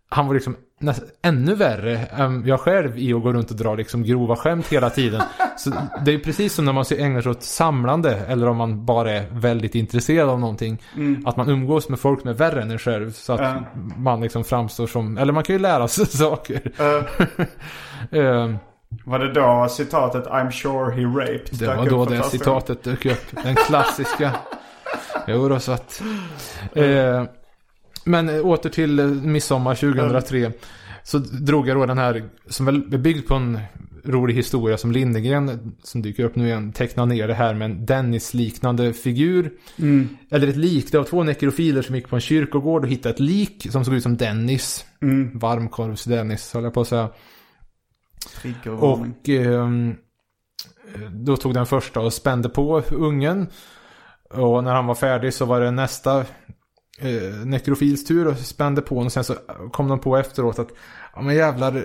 [0.10, 3.76] han var liksom näst, ännu värre än jag själv i att gå runt och dra
[3.76, 5.22] liksom grova skämt hela tiden.
[5.58, 5.72] Så
[6.06, 9.26] det är precis som när man ägnar sig åt samlande eller om man bara är
[9.32, 10.82] väldigt intresserad av någonting.
[11.26, 13.12] Att man umgås med folk som är värre än en själv.
[13.12, 13.64] Så att Ja.
[13.98, 16.62] man liksom framstår som, eller man kan ju lära sig saker.
[16.80, 17.46] Eh,
[18.20, 18.56] Eh,
[19.06, 23.44] var det då citatet I'm sure he raped det var då det citatet dök upp.
[23.44, 24.32] Den klassiska.
[25.28, 26.02] Jo då, så att.
[26.74, 27.24] Eh,
[28.06, 30.52] men eh, åter till eh, midsommar 2003.
[31.04, 33.60] Så drog jag då den här, som väl är byggd på en
[34.04, 37.86] rolig historia som Lindegren, som dyker upp nu igen, tecknar ner det här med en
[37.86, 39.52] Dennis-liknande figur.
[39.80, 40.10] Mm.
[40.32, 40.92] Eller ett lik.
[40.92, 43.94] Det var två nekrofiler som gick på en kyrkogård och hittade ett lik som såg
[43.94, 44.86] ut som Dennis.
[45.02, 45.40] Mm.
[45.40, 47.10] Varmkorvs-Dennis, höll jag på att säga.
[48.80, 49.96] Och ehm,
[51.12, 53.48] då tog den första och spände på ungen.
[54.30, 56.26] Och när han var färdig så var det nästa
[57.00, 59.10] eh, nekrofils tur och spände på honom.
[59.10, 59.36] Sen så
[59.72, 60.70] kom de på efteråt att
[61.16, 61.76] ja men jävlar.
[61.76, 61.84] eh,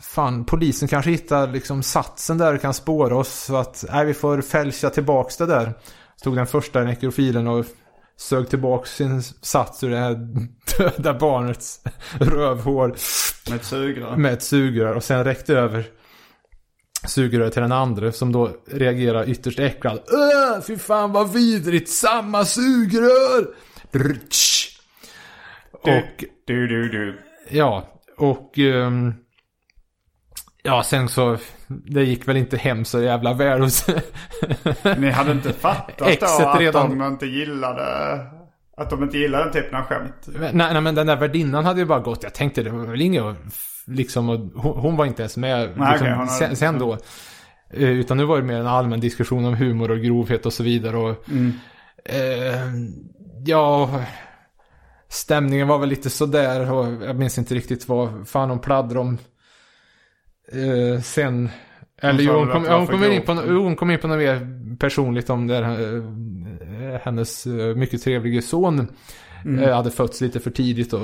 [0.00, 3.44] Fan, polisen kanske hittar liksom satsen där och kan spåra oss.
[3.44, 5.72] Så att, nej vi får fälscha tillbaks det där.
[6.16, 7.66] Så tog den första nekrofilen och
[8.16, 10.14] sög tillbaks sin sats ur det här
[10.78, 11.80] döda barnets
[12.20, 12.88] rövhår.
[13.50, 14.16] Med ett sugrör.
[14.16, 15.84] Med ett sugrör och sen räckte över
[17.06, 19.98] sugröret till den andra som då reagerar ytterst äcklad.
[19.98, 23.46] Öh, fy fan vad vidrigt, samma sugrör!
[23.92, 24.68] Drtsch.
[25.72, 27.18] Och Du, du, du.
[27.50, 27.88] ja,
[28.18, 29.14] och ehm,
[30.62, 31.36] ja sen så
[31.68, 33.86] det gick väl inte hem så jävla väl hos
[34.98, 37.82] Ni hade inte fattat då att redan- de inte gillade
[38.76, 40.14] Att de inte gillar den typen av skämt.
[40.26, 42.22] Nej, nej men den där värdinnan hade ju bara gått.
[42.22, 43.36] Jag tänkte det var väl inget
[43.86, 46.92] liksom, hon, hon var inte ens med Nej, liksom, hon har- sen, sen då.
[47.70, 50.62] Eh, Utan nu var det mer en allmän diskussion om humor och grovhet och så
[50.62, 50.96] vidare.
[50.96, 51.52] Och, Mm.
[52.04, 52.68] eh,
[53.46, 53.90] ja,
[55.08, 56.72] stämningen var väl lite sådär.
[56.72, 59.18] Och jag minns inte riktigt vad fan hon pladdrade om.
[60.52, 61.50] Eh, sen,
[62.02, 64.40] eller hon kom, hon, kom in på, hon kom in på något mer
[64.76, 68.86] personligt om det här, eh, hennes eh, mycket trevlige son
[69.44, 69.72] Mm.
[69.72, 71.00] hade fötts lite för tidigt och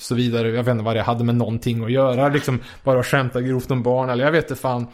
[0.00, 0.48] så vidare.
[0.48, 2.28] Jag vet inte vad det hade med någonting att göra.
[2.28, 4.86] Liksom bara skämta grovt om barn eller jag vet inte fan.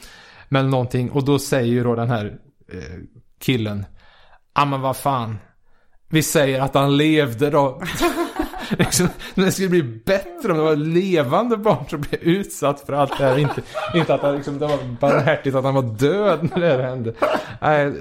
[0.48, 1.10] Men någonting.
[1.10, 2.38] Och då säger ju då den här
[2.72, 2.98] eh,
[3.40, 3.86] killen.
[4.54, 5.38] Ja men vad fan.
[6.08, 7.82] Vi säger att han levde då.
[8.78, 13.18] liksom, det skulle bli bättre om det var levande barn som blev utsatt för allt
[13.18, 13.38] det här.
[13.38, 13.62] Inte,
[13.94, 17.14] inte att han liksom, det var barmhärtigt att han var död när det här hände.
[17.60, 17.92] Nej,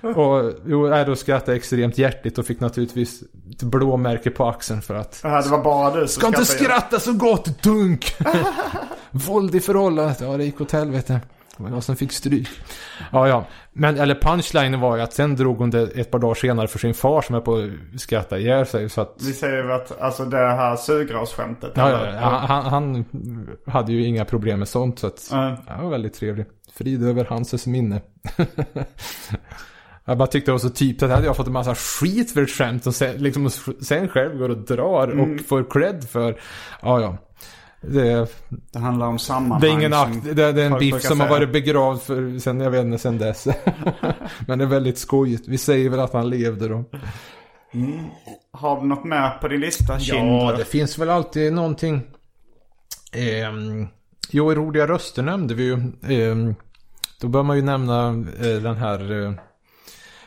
[0.00, 4.82] och jo, nej, då skrattade jag extremt hjärtligt och fick naturligtvis ett blåmärke på axeln
[4.82, 8.16] för att Ja, det var bara du som Ska inte skratta så gott, dunk!
[9.10, 11.20] Våld i förhållandet, ja det gick åt helvete.
[11.56, 12.48] Det var jag som fick stryk.
[13.12, 13.44] Ja, ja.
[13.72, 16.78] Men, eller punchlinen var ju att sen drog hon det ett par dagar senare för
[16.78, 17.56] sin far som är på
[17.94, 18.88] att skratta ihjäl sig.
[18.88, 21.72] Så att, Vi säger ju att, alltså det här sugrörsskämtet.
[21.74, 22.14] ja, eller?
[22.14, 23.04] ja, han, han
[23.66, 24.98] hade ju inga problem med sånt.
[24.98, 25.56] Så att, Ja.
[25.66, 26.48] ja, det var väldigt trevligt.
[26.74, 28.00] Frid över Hanses minne.
[30.08, 32.42] Jag bara tyckte det var så typiskt att hade jag fått en massa skit för
[32.42, 33.50] ett skämt och sen, liksom,
[33.80, 35.34] sen själv går och drar Mm.
[35.34, 36.40] och får cred för.
[36.82, 37.16] Ja, ja.
[37.88, 38.26] Det,
[38.72, 39.60] Det handlar om sammanhang.
[39.60, 41.38] det är ingen akt, det, det är en biff som har säga.
[41.38, 43.46] varit begravd för, sen, jag vet inte, sen dess.
[44.46, 45.48] Men det är väldigt skojigt.
[45.48, 46.84] Vi säger väl att han levde då.
[48.52, 49.92] Har du något mer på din lista?
[49.92, 50.58] Ja, Kindred?
[50.58, 52.02] det finns väl alltid någonting.
[53.12, 53.86] Ehm,
[54.30, 55.92] jo, roliga röster nämnde vi ju.
[56.08, 56.54] Ehm,
[57.20, 58.08] då bör man ju nämna
[58.40, 59.32] eh, den här eh,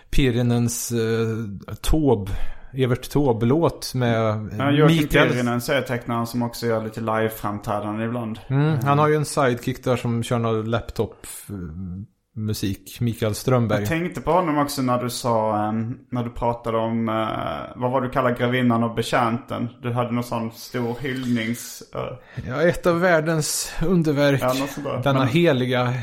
[0.10, 2.32] Pirinens eh, Taube,
[2.74, 5.08] Evert Taube-låt med eh, Ja, Joakim.
[5.08, 8.40] Pirinen, serietecknaren som också gör lite live-framträdanden ibland.
[8.48, 13.80] Mm, han har ju en sidekick där som kör någon laptop-musik, Mikael Strömberg.
[13.80, 17.28] Jag tänkte på honom också när du sa, ehm, när du pratade om, eh,
[17.76, 19.70] vad var du kallar grevinnan och betjänten?
[19.82, 21.84] Du hade någon sån stor hyllnings...
[21.96, 22.02] eh,
[22.48, 24.42] Ja, ett av världens underverk.
[24.42, 24.54] ja.
[25.04, 25.94] Denna Men- heliga.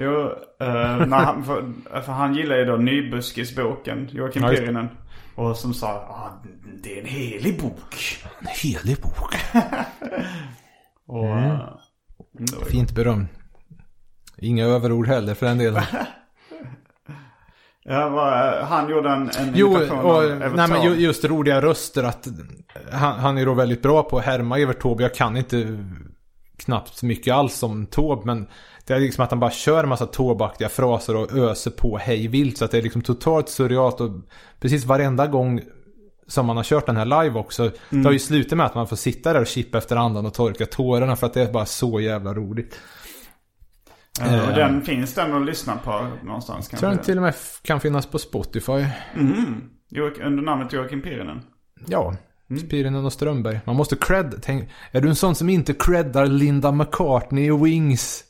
[0.00, 0.20] Jo,
[0.60, 1.64] eh, när han, för,
[2.02, 4.88] för han gillar ju då Nybuskis-boken, Joakim Ja, Pirinen.
[5.38, 6.42] Och som sa, ah,
[6.82, 8.18] det är en helig bok.
[8.40, 9.34] En helig bok.
[11.06, 11.50] Och, Mm.
[11.50, 11.60] eh,
[12.38, 13.28] ju- Fint beröm.
[14.38, 15.82] Inga överord heller för den delen.
[17.90, 22.26] Ja, vad, han gjorde en, en Jo, och, Evert nej, men just roliga röster att
[22.92, 25.02] han, han är då väldigt bra på att härma Evert Taube.
[25.02, 25.84] Jag kan inte
[26.56, 28.48] knappt mycket alls om Taube, men
[28.88, 32.28] det är liksom att han bara kör en massa Taube-aktiga fraser och öser på hej
[32.28, 32.58] vilt.
[32.58, 34.10] Så att det är liksom totalt surrealt och
[34.60, 35.60] precis varenda gång
[36.26, 37.70] som man har kört den här live också.
[37.90, 40.34] Det har ju slutat med att man får sitta där och chippa efter andan och
[40.34, 42.78] torka tårarna för att det är bara så jävla roligt.
[44.20, 47.12] Ja, och den finns den att lyssna på någonstans Jag tror den kanske?
[47.12, 48.86] till och med kan finnas på Spotify.
[49.14, 49.62] Mm.
[50.24, 51.40] Under namnet Joakim Pirinen.
[51.86, 52.14] Ja,
[52.66, 53.60] Spirinen och Strömberg.
[53.64, 54.34] Man måste cred.
[54.42, 58.24] Tänk, är du en sån som inte creddar Linda McCartney och Wings?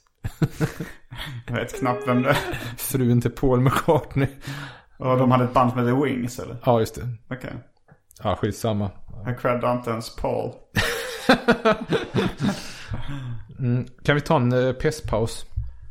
[1.47, 2.37] Jag vet knappt vem det är.
[2.77, 4.29] Frun till Paul McCartney.
[4.97, 6.57] Och de hade ett band som hette Wings eller?
[6.65, 7.09] Ja, just det.
[7.31, 7.53] Okej.
[8.23, 8.91] Ja, skitsamma.
[9.25, 10.53] Jag creddar inte ens Paul.
[13.59, 13.87] Mm.
[14.03, 15.47] Kan vi ta en uh, pisspaus?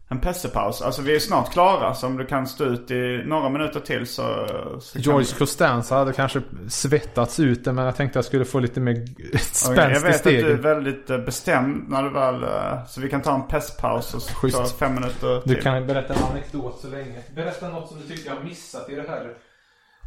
[0.09, 0.81] En pessepaus.
[0.81, 1.93] Alltså vi är snart klara.
[1.93, 4.47] Så om du kan stå ut i några minuter till så...
[4.81, 8.59] så George vi- Costanza hade kanske svettats ut det, men jag tänkte jag skulle få
[8.59, 10.61] lite mer Okej, Jag spänst i vet att du är stegen.
[10.61, 12.43] väldigt eh, bestämd när du väl...
[12.43, 14.57] eh, Så vi kan ta en pestpaus och Schysst.
[14.57, 15.63] ta fem minuter Du till.
[15.63, 17.15] kan berätta en anekdot så länge.
[17.35, 19.25] Berätta något som du tycker jag har missat i det här.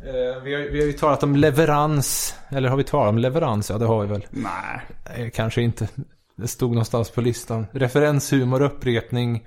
[0.07, 2.35] Eh, vi, har, vi har ju talat om leverans.
[2.49, 3.71] Eller har vi talat om leverans?
[3.71, 4.27] Ja, det har vi väl.
[4.31, 5.31] Nej.
[5.31, 5.89] Kanske inte.
[6.37, 7.67] Det stod någonstans på listan.
[7.73, 9.47] Referenshumor, upprepning,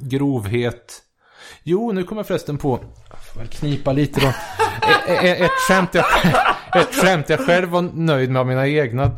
[0.00, 1.02] grovhet.
[1.62, 2.80] Jo, nu kommer jag förresten på.
[3.10, 4.26] Jag får väl knipa lite då.
[4.26, 4.32] E-
[5.08, 6.04] e- e- ett, skämt jag,
[6.82, 9.16] ett skämt jag själv var nöjd med av mina egna.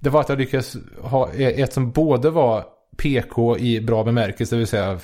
[0.00, 2.64] Det var att jag lyckades ha ett som både var
[2.96, 5.00] PK i bra bemärkelse, det vill säga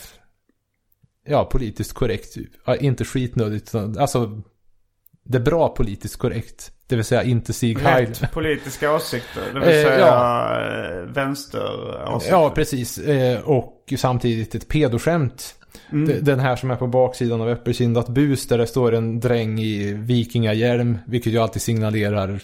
[1.26, 2.36] ja, politiskt korrekt.
[2.80, 4.42] Inte skitnödigt, utan, alltså
[5.24, 6.72] det är bra politiskt korrekt.
[6.86, 8.06] Det vill säga inte Sieg Heil.
[8.08, 9.42] Rätt politiska åsikter.
[9.54, 10.60] Det vill Eh, säga ja.
[10.60, 11.04] ja.
[11.06, 12.36] vänsteråsikter.
[12.36, 12.98] Ja, precis.
[12.98, 15.54] Eh, och samtidigt ett pedoskämt.
[15.90, 19.58] D- Den här som är på baksidan av Äppelkindat bus där det står en dräng
[19.58, 20.98] i vikingahjälm.
[21.06, 22.40] Vilket ju alltid signalerar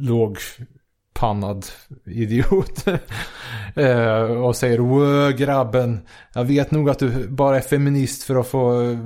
[0.00, 1.66] lågpannad
[2.06, 2.84] idiot.
[3.76, 6.00] eh, och säger Wö grabben.
[6.34, 8.96] Jag vet nog att du bara är feminist för att få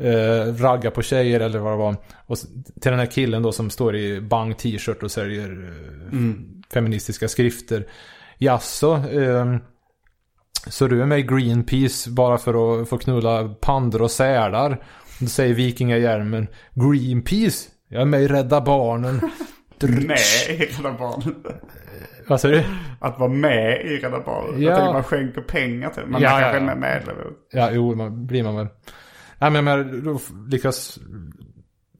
[0.00, 1.96] eh, ragga på tjejer eller vad det var.
[2.26, 2.38] Och
[2.80, 5.72] till den här killen då som står i bang t-shirt och säljer
[6.12, 6.18] eh,
[6.72, 7.86] feministiska skrifter.
[8.38, 9.56] Jaså, eh,
[10.66, 14.84] så du är med i Greenpeace bara för att få knulla pandor och sälar?
[15.20, 17.68] Då säger vikingahjälmen Greenpeace?
[17.88, 19.20] Jag är med i Rädda Barnen.
[19.82, 21.34] I Rädda Barnen.
[22.26, 22.64] Vad säger du?
[23.00, 24.62] Att vara med i Rädda Barnen.
[24.62, 24.68] Ja.
[24.70, 26.60] Jag tänker man skänker pengar till Man Ja, kanske ja, är ja.
[26.60, 27.16] med medlem.
[27.52, 28.66] Ja, jo, man, blir man väl.
[29.40, 30.20] Nej, men menar, då
[30.50, 30.98] lyckas...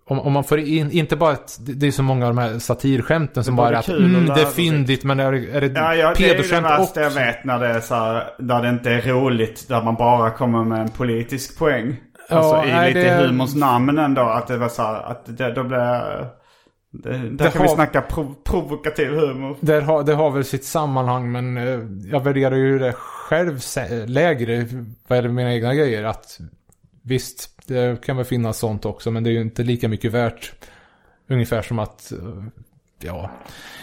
[0.07, 2.41] Om, om man får in, inte bara ett, det det är så många av de
[2.43, 5.33] här satirskämten som Det bara är att mm, det är lära sig." fyndigt men är,
[5.33, 7.01] det- är det Ja, ja det det pedoskämt värsta också?
[7.01, 9.69] jag vet när det är så här, där det inte är roligt.
[9.69, 11.97] Där man bara kommer med en politisk poäng.
[12.29, 14.23] Ja, alltså i nej, lite det- humors namn ändå.
[14.23, 15.79] Att det var så här, att det, då blir...
[15.79, 19.57] Det, där Det kan vi har- snacka prov, provokativ humor.
[19.61, 21.81] Det har, det har väl sitt sammanhang men eh,
[22.13, 23.59] jag värderar ju det själv
[24.07, 24.67] lägre
[25.09, 26.05] vad är det mina egna grejer.
[26.05, 26.39] Att
[27.11, 30.53] visst, det kan väl finnas sånt också men det är ju inte lika mycket värt.
[31.29, 32.45] Ungefär som att, eh,
[32.99, 33.31] ja,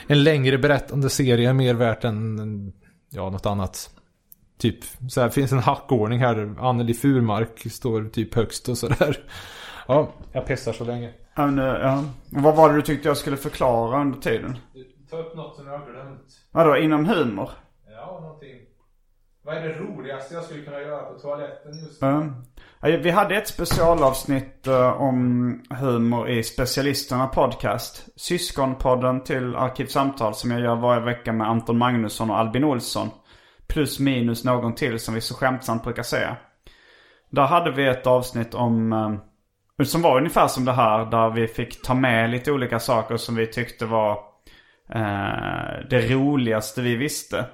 [0.07, 2.73] en längre berättande serie är mer värt än,
[3.09, 3.89] ja, något annat.
[4.57, 4.78] Typ,
[5.09, 6.55] så här finns en hackordning här.
[6.59, 9.19] Anneli Furmark står typ högst och sådär.
[9.88, 11.13] Ja, jag pissar så länge.
[11.36, 12.03] Ja, men, ja.
[12.36, 14.57] Och vad var det du tyckte jag skulle förklara under tiden?
[15.09, 16.28] Ta upp något som jag har glömt.
[16.51, 17.49] Vadå, inom humor?
[17.91, 18.66] Ja, någonting.
[19.48, 22.08] Vad är det roligaste jag skulle kunna göra på toaletten just nu?
[22.08, 22.34] Mm.
[22.82, 28.08] Vi hade ett specialavsnitt eh, om humor i Specialisterna podcast.
[28.16, 33.10] Syskonpodden till Arkivsamtal som jag gör varje vecka med Anton Magnusson och Albin Olsson.
[33.68, 36.36] Plus minus någon till som vi så skämtsamt brukar säga.
[37.30, 38.93] Där hade vi ett avsnitt om,
[39.80, 41.06] eh, som var ungefär som det här.
[41.06, 44.12] Där vi fick ta med lite olika saker som vi tyckte var
[44.89, 47.45] eh, det roligaste vi visste.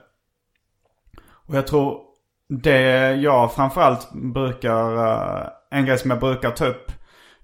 [1.48, 2.02] Och jag tror
[2.48, 6.92] det jag framförallt brukar, eh, en grej som jag brukar ta upp.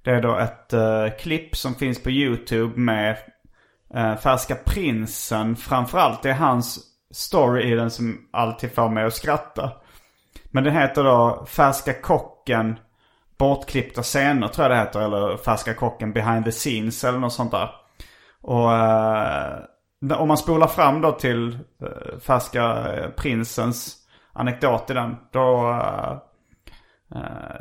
[0.04, 3.18] Det är då ett uh, klipp som finns på YouTube med
[3.96, 5.56] uh, Färska Prinsen.
[5.56, 6.80] Framförallt det är hans
[7.12, 9.72] story i den som alltid får mig att skratta.
[10.52, 12.80] Men den heter då Färska Kocken
[13.38, 15.02] Bortklippta scener tror jag det heter.
[15.02, 17.70] Eller Färska Kocken Behind the Scenes eller något sånt där.
[18.42, 19.60] Och uh,
[20.20, 23.98] om man spolar fram då till eh, Färska eh, Prinsens
[24.34, 25.16] anekdot i den.
[25.32, 25.70] Då,
[27.16, 27.54] eh,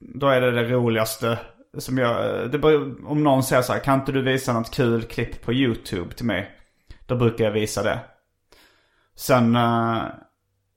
[0.00, 1.38] då är det det roligaste
[1.78, 2.50] som jag...
[2.50, 5.52] Det, beror- om någon säger så här, kan inte du visa något kul klipp på
[5.52, 6.50] YouTube till mig?
[7.06, 8.00] Då brukar jag visa det.
[9.16, 9.58] Sen,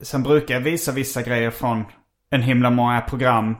[0.01, 1.85] sen brukar jag visa vissa grejer från
[2.29, 3.55] en himla många program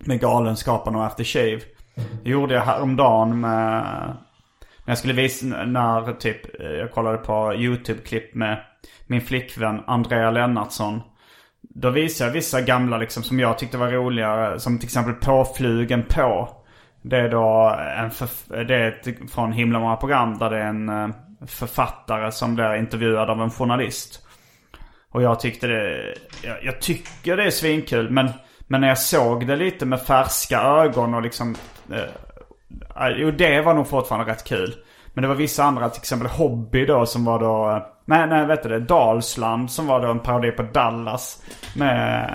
[0.00, 1.60] med Galenskaparna och After Shave.
[2.24, 4.16] Det gjorde jag häromdagen med...
[4.88, 8.64] När jag skulle visa, när typ, eh, jag kollade på YouTube-klipp med
[9.06, 11.00] min flickvän Andrea Lennartsson.
[11.62, 14.60] Då visade jag vissa gamla liksom som jag tyckte var roligare.
[14.60, 16.48] Som till exempel Påflugen på.
[17.02, 18.10] Det är då en
[18.66, 21.08] det är ett, från himla många program där det är en eh,
[21.46, 24.26] författare som blir intervjuad av en journalist.
[25.10, 28.30] Och jag tyckte det, jag, jag tycker det är svinkul men,
[28.66, 31.56] men när jag såg det lite med färska ögon och liksom
[31.92, 32.27] eh,
[33.16, 34.74] Jo det var nog fortfarande rätt kul.
[35.14, 37.70] Men det var vissa andra, till exempel Hobby då som var då...
[37.70, 38.80] Eh, nej, nej, vet du det?
[38.80, 41.42] Dalsland som var då en parodi på Dallas.
[41.76, 42.30] Med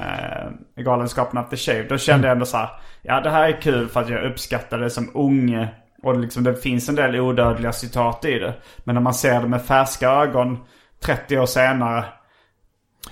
[0.75, 1.83] eh, Galenskapen After Shave.
[1.83, 2.69] Då kände jag ändå så här.
[3.01, 5.67] Ja, det här är kul för att jag uppskattade det som unge.
[6.03, 8.53] Och liksom det finns en del odödliga citat i det.
[8.83, 10.57] Men när man ser det med färska ögon
[11.03, 12.05] 30 år senare.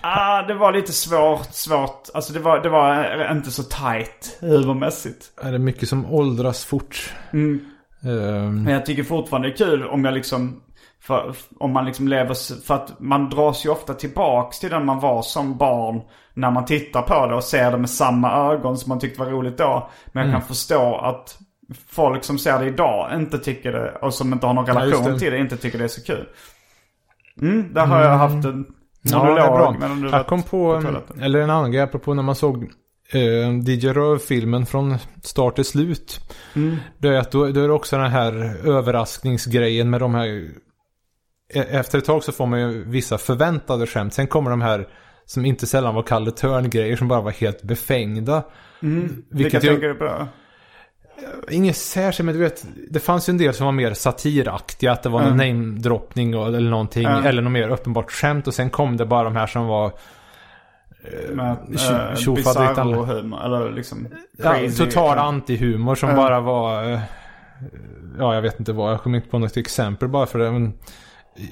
[0.02, 2.08] Ah, det var lite svårt, svårt.
[2.14, 5.32] Alltså det var, det var inte så tight humormässigt.
[5.42, 7.14] Är det mycket som åldras fort?
[7.34, 7.60] Mm.
[8.04, 10.62] Ehm, Men jag tycker fortfarande det är kul om jag liksom
[11.02, 15.00] för, om man liksom lever, för att man dras ju ofta tillbaks till den man
[15.00, 16.02] var som barn.
[16.34, 19.30] När man tittar på det och ser det med samma ögon som man tyckte var
[19.32, 19.90] roligt då.
[20.12, 21.38] Men jag kan förstå att
[21.88, 25.14] folk som ser det idag inte tycker det, och som inte har någon Ja, relation
[25.14, 25.20] det.
[25.20, 26.28] till det, inte tycker det är så kul.
[27.42, 28.66] Mm, där har jag haft en
[29.02, 29.76] Ja, det är bra.
[29.80, 32.64] medan du Jag kom på, på eller en annan grej apropå när man såg
[33.14, 36.20] eh, DJ Röv-filmen från start till slut.
[36.56, 36.76] Mm.
[36.98, 38.34] Det är att då, då är det också den här
[38.68, 40.28] överraskningsgrejen med de här...
[41.54, 44.14] e- Efter ett tag så får man ju vissa förväntade skämt.
[44.14, 44.88] Sen kommer de här
[45.26, 48.44] som inte sällan var Kalle Törn-grejer som bara var helt befängda.
[49.30, 50.28] Vilka jag- tänker du på?
[51.52, 55.04] Inget särskilt, men du vet, det fanns ju en del som var mer satiraktiga, att
[55.04, 57.26] det var någon namedroppning eller någonting, Mm.
[57.26, 59.92] eller något mer uppenbart skämt och sen kom det bara de här som var
[61.34, 62.88] Med tjo- äh, tjofaderittan.
[62.88, 64.08] bizarro humor, eller liksom
[64.38, 66.22] ja, total antihumor som Mm.
[66.22, 67.00] bara var, eh,
[68.20, 70.74] ja jag vet inte vad, jag kommer inte på något exempel bara för det, men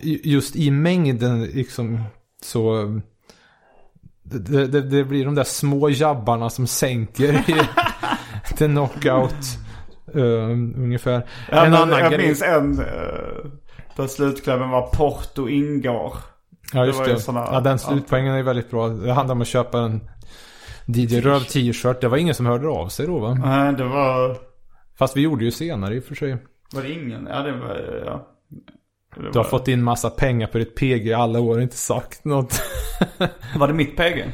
[0.01, 2.03] ju- just i mängden liksom
[2.43, 2.85] så
[4.23, 7.55] det, det, det blir de där små jabbarna som sänker i,
[8.67, 9.57] lite knockout.
[10.15, 10.23] eh,
[10.83, 11.13] ungefär.
[11.15, 11.23] En
[11.71, 12.25] men annan jag grej.
[12.27, 12.85] minns en uh,
[13.95, 16.13] där slutklämmen var Porto ingår.
[16.73, 17.19] Ja just det det.
[17.19, 18.87] såna- ja den slutpoängen är väldigt bra.
[18.89, 20.09] Det handlar om att köpa en
[20.85, 22.01] DJ Röv t-shirt.
[22.01, 23.33] Det var ingen som hörde av sig då va?
[23.33, 24.37] Nej, det var...
[24.99, 26.37] Fast vi gjorde ju senare i och för sig.
[26.73, 27.27] Var det ingen?
[27.31, 28.01] Ja, det var...
[28.05, 28.27] Ja.
[29.15, 32.25] Det Du har fått in massa pengar på ditt PG alla år och inte sagt
[32.25, 32.61] något.
[33.57, 34.25] var det mitt PG?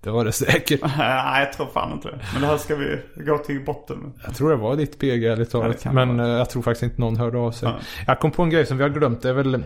[0.00, 0.80] Det var det säkert.
[0.98, 2.18] Nej, jag tror fan inte det.
[2.32, 4.10] Men det här ska vi gå till botten med.
[4.26, 5.76] Jag tror det var ditt PG ärligt Ja, talat.
[5.76, 6.28] det kan Men vara.
[6.32, 7.68] eh, jag tror faktiskt inte någon hörde av sig.
[7.68, 7.76] Ja.
[8.06, 9.22] Jag kom på en grej som vi har glömt.
[9.22, 9.62] Det är väl...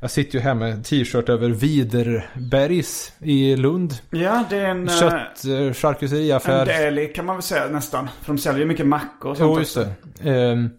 [0.00, 3.94] Jag sitter ju här med t-shirt över Widerbergs i Lund.
[4.10, 4.88] Ja, det är en...
[4.88, 8.08] eh, Kött, eh, En deli kan man väl säga nästan.
[8.22, 9.78] För de säljer ju mycket mackor och sånt Jo, just
[10.22, 10.30] det.
[10.30, 10.70] Ehm,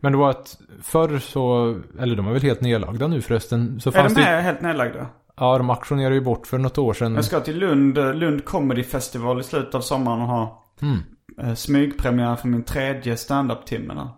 [0.00, 3.80] men det var att förr så, eller de är väl helt nedlagda nu förresten.
[3.80, 5.06] Så Är fanns de det med helt nedlagda?
[5.40, 7.14] Ja, de auktionerade ju bort för något år sedan.
[7.14, 11.56] Jag ska till Lund, Lund Comedy Festival i slutet av sommaren och ha Mm.
[11.56, 14.08] smygpremiär för min tredje standup-timme där.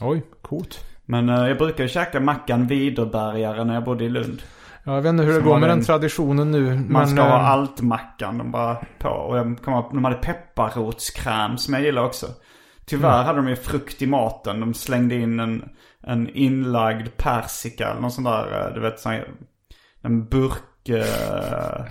[0.00, 0.84] Oj, coolt.
[1.04, 4.42] Men eh, jag brukar ju käka mackan Widerbergare när jag bodde i Lund.
[4.84, 6.74] Ja, jag vet inte hur det Som går var med den den- traditionen nu.
[6.74, 9.08] Man men, ska ha eh, allt-mackan, de bara på.
[9.08, 12.26] Och jag kommer ihåg, de hade pepparrotskräm som jag gillar också.
[12.86, 13.26] Tyvärr Mm.
[13.26, 14.60] hade de ju frukt i maten.
[14.60, 15.64] De slängde in en,
[16.00, 19.12] en inlagd persika eller någon sån där, eh, du vet, sån
[20.02, 20.58] en burk...
[20.90, 21.86] eh,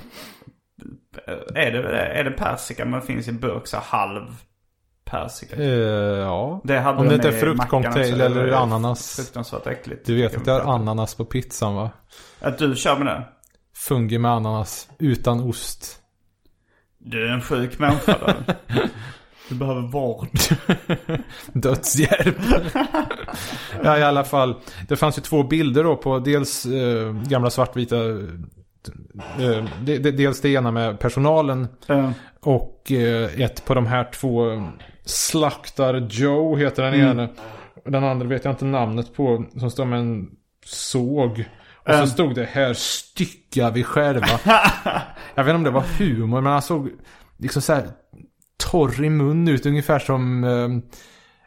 [1.55, 4.35] är, det, är det persika men finns i burk så halv
[5.05, 5.55] persika?
[5.55, 5.69] eh,
[6.19, 6.61] ja.
[6.63, 9.15] Det Om de det inte är fruktcocktail eller var ananas.
[9.15, 10.05] Fruktansvärt äckligt.
[10.05, 11.91] Du vet att det är ananas på pizzan va?
[12.39, 13.23] Att du kör med det?
[13.75, 14.89] Fungi med ananas.
[14.99, 15.97] Utan ost.
[16.97, 18.55] Du är en sjuk människa där.
[19.49, 20.27] Du behöver vård.
[21.53, 22.37] Dödshjälp.
[23.83, 24.55] ja i alla fall.
[24.87, 27.95] Det fanns ju två bilder då på dels eh, gamla svartvita.
[29.39, 31.67] Eh, de, de, dels det ena med personalen.
[31.87, 34.63] Eh, Och eh, ett på de här två.
[35.05, 37.09] Slaktar Joe heter den Mm.
[37.19, 37.29] ena.
[37.85, 39.45] Den andra vet jag inte namnet på.
[39.59, 40.29] Som står med en
[40.65, 41.43] såg.
[41.75, 42.07] Och så Mm.
[42.07, 44.27] stod det här styckar vi själva.
[45.35, 46.89] jag vet inte om det var humor men han såg
[47.37, 47.83] liksom så här
[48.71, 49.65] torr i mun ut.
[49.65, 50.67] Ungefär som eh,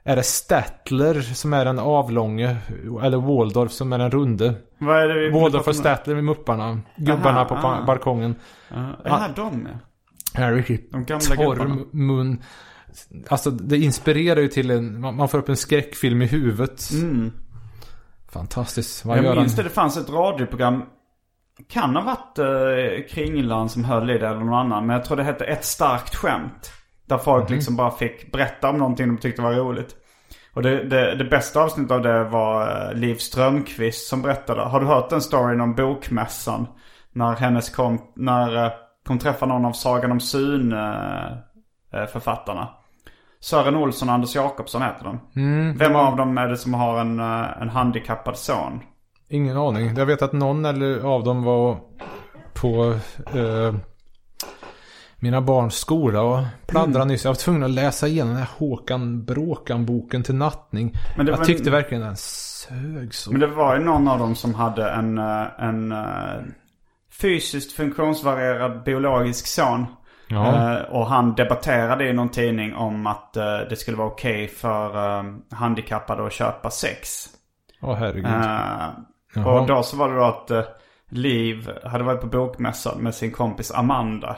[0.04, 2.56] är det Statler som är den avlånge.
[3.02, 4.54] Eller Waldorf som är den runde.
[4.78, 5.30] vad är det vi...
[5.30, 6.80] Waldorf och Statler med mupparna.
[6.96, 7.84] Gubbarna Aha, på ba- ah.
[7.86, 8.34] balkongen.
[8.68, 9.78] Ja, ja, de ja.
[10.40, 11.76] Här är riktigt De gamla torr gubbarna.
[11.92, 12.42] mun.
[13.28, 16.90] Alltså det inspirerar ju till en, man får upp en skräckfilm i huvudet.
[16.92, 17.32] Mm.
[18.32, 19.04] Fantastiskt.
[19.04, 20.82] Vad Jag minns det, det fanns ett radioprogram.
[21.68, 24.86] Kan ha varit eh, Kringland som höll i det eller någon annan.
[24.86, 26.72] Men jag tror det hette Ett starkt skämt.
[27.08, 27.54] Där folk Mhm.
[27.54, 29.96] liksom bara fick berätta om någonting de tyckte var roligt.
[30.54, 34.60] Och det, det, det bästa avsnittet av det var eh, Liv Strömquist som berättade.
[34.62, 36.66] Har du hört den storyn om bokmässan?
[37.12, 38.72] När hennes kom, när eh,
[39.08, 40.86] hon träffade någon av Sagan om Sune
[41.92, 42.68] eh, författarna.
[43.40, 45.20] Sören Olsson och Anders Jakobsson heter de.
[45.40, 47.20] Mm, Vem av dem är det som har en,
[47.60, 48.80] en handikappad son?
[49.28, 49.96] Ingen aning.
[49.96, 51.78] Jag vet att någon eller av dem var
[52.60, 52.94] på
[53.38, 53.74] eh,
[55.24, 57.08] mina barns skola och pladdrade Mm.
[57.08, 57.24] nyss.
[57.24, 60.94] Jag var tvungen att läsa igenom den här Håkan Bråkan-boken till nattning.
[61.16, 63.30] Men det jag var- tyckte verkligen den sög så.
[63.30, 66.42] Men det var ju någon av dem som hade en, eh, en eh,
[67.20, 69.86] fysiskt funktionsvarierad biologisk son.
[70.28, 70.72] Ja.
[70.76, 73.32] Eh, och han debatterade i någon tidning om att
[73.70, 77.08] det skulle vara okej för eh, handikappade att köpa sex.
[77.82, 78.24] Åh herregud.
[78.26, 78.88] Eh,
[79.34, 79.60] Jaha.
[79.60, 80.50] och då så var det då att
[81.08, 84.36] Liv hade varit på bokmässan med sin kompis Amanda.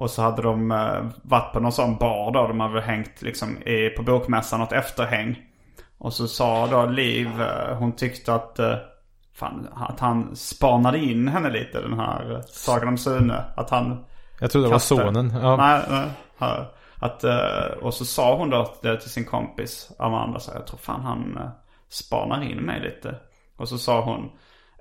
[0.00, 2.46] Och så hade de eh, varit på någon sån bar då.
[2.46, 5.38] De hade hängt liksom i, på bokmässan något efterhäng.
[5.98, 8.74] Och så sa då Liv, eh, hon tyckte att, eh,
[9.34, 13.44] fan, att han spanade in henne lite den här Sagan om Sune.
[13.56, 14.04] Att han
[14.40, 15.32] Jag trodde det var sonen.
[15.42, 15.56] Ja.
[15.56, 16.08] Nej, nej.
[17.00, 17.24] Att,
[17.82, 20.40] och så sa hon då det till sin kompis Amanda.
[20.40, 21.50] Så jag tror fan han
[21.88, 23.14] spanar in mig lite.
[23.56, 24.30] Och så sa hon.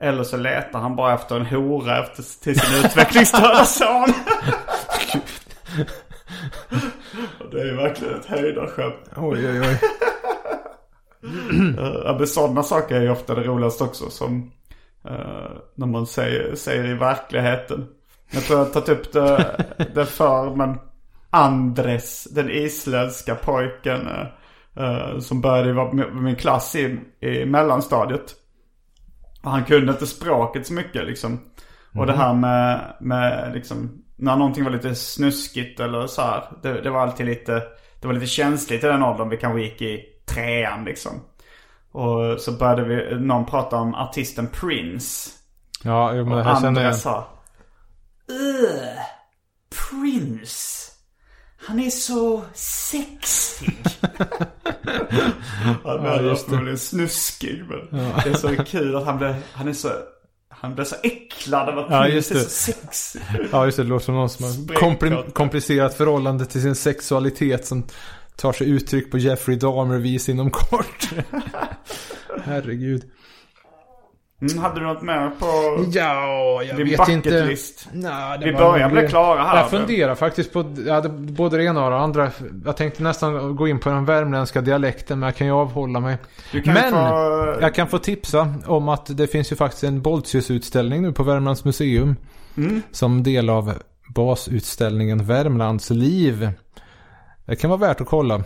[0.01, 4.13] Eller så letar han bara efter en hora efter, till sin utvecklingsstörda son.
[7.51, 9.11] Det är ju verkligen ett höjdarskämt.
[9.15, 9.79] Oj, oj, oj.
[12.17, 14.09] Men sådana saker är ju ofta det roligaste också.
[14.09, 14.51] Som
[15.05, 17.87] eh, när man säger, säger i verkligheten.
[18.31, 20.79] Jag tror jag har tagit upp det, det för men
[21.29, 24.07] Andres, den isländska pojken.
[24.07, 24.27] eh,
[24.77, 28.35] eh, som började vara med min klass i, i mellanstadiet.
[29.43, 31.39] Och han kunde inte språket så mycket liksom.
[31.95, 36.43] Och det här med, med liksom, när någonting var lite snuskigt eller så här.
[36.63, 37.63] Det, det var alltid lite,
[38.01, 39.29] det var lite känsligt i den åldern.
[39.29, 41.11] Vi kanske gick i trean liksom.
[41.91, 45.29] Och så började vi, någon prata om artisten Prince.
[45.83, 46.95] Ja, men det Och här känner andra jag.
[46.95, 47.27] sa
[48.29, 48.99] Ugh,
[49.89, 50.91] Prince.
[51.67, 53.77] Han är så sexig.
[55.83, 59.73] han är ja, förmodligen snuskig men det är så kul att han blir, han är
[59.73, 59.89] så
[60.59, 62.39] han blir så äcklad av att ja, just det.
[62.39, 63.21] så sexig.
[63.51, 67.65] Ja just det, det låter som någon som har kompli komplicerat förhållande till sin sexualitet
[67.65, 67.87] som
[68.35, 71.09] tar sig uttryck på Jeffrey Dahmer-vis inom kort.
[72.43, 73.03] Herregud.
[74.41, 75.45] Mm, hade du något mer på
[75.91, 77.45] ja, jag din vet inte.
[77.45, 77.89] List?
[77.93, 79.57] Nej, Vi börjar bli klara här.
[79.57, 82.31] Jag funderar faktiskt på jag hade både det ena och det andra.
[82.65, 86.17] Jag tänkte nästan gå in på den värmländska dialekten men jag kan ju avhålla mig.
[86.65, 87.57] men få...
[87.61, 91.65] jag kan få tipsa om att det finns ju faktiskt en Boltius-utställning nu på Värmlands
[91.65, 92.15] museum.
[92.57, 92.81] Mm.
[92.91, 93.73] Som del av
[94.15, 96.49] basutställningen Värmlands liv.
[97.45, 98.43] Det kan vara värt att kolla.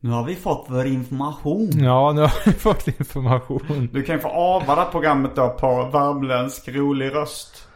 [0.00, 1.70] Nu har vi fått vår information.
[1.74, 3.88] Ja, nu har vi fått information.
[3.92, 7.68] Du kan ju få det programmet då på värmländsk rolig röst.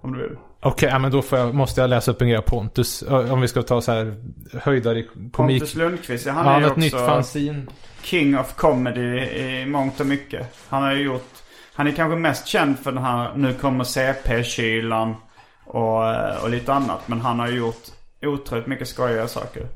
[0.00, 0.36] Om du vill.
[0.60, 3.04] Okej, okay, men då jag, måste jag läsa upp en grej av Pontus.
[3.30, 4.14] Om vi ska ta så här
[4.52, 5.32] höjdare i komik.
[5.32, 7.66] Pontus Lundqvist, ja, han ja, är ju också nytt fanzine.
[8.02, 10.46] King of comedy i mångt och mycket.
[10.68, 11.32] Han har ju gjort,
[11.74, 15.14] han är kanske mest känd för den här Nu kommer CP-kylan
[15.64, 17.08] och, och lite annat.
[17.08, 17.82] Men han har ju gjort
[18.22, 19.66] otroligt mycket skojiga saker.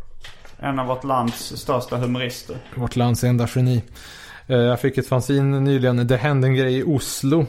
[0.58, 2.56] En av vårt lands största humorister.
[2.74, 3.82] Vårt lands enda geni.
[4.46, 6.06] Eh, jag fick ett fanzine nyligen.
[6.06, 7.46] Det hände en grej i Oslo.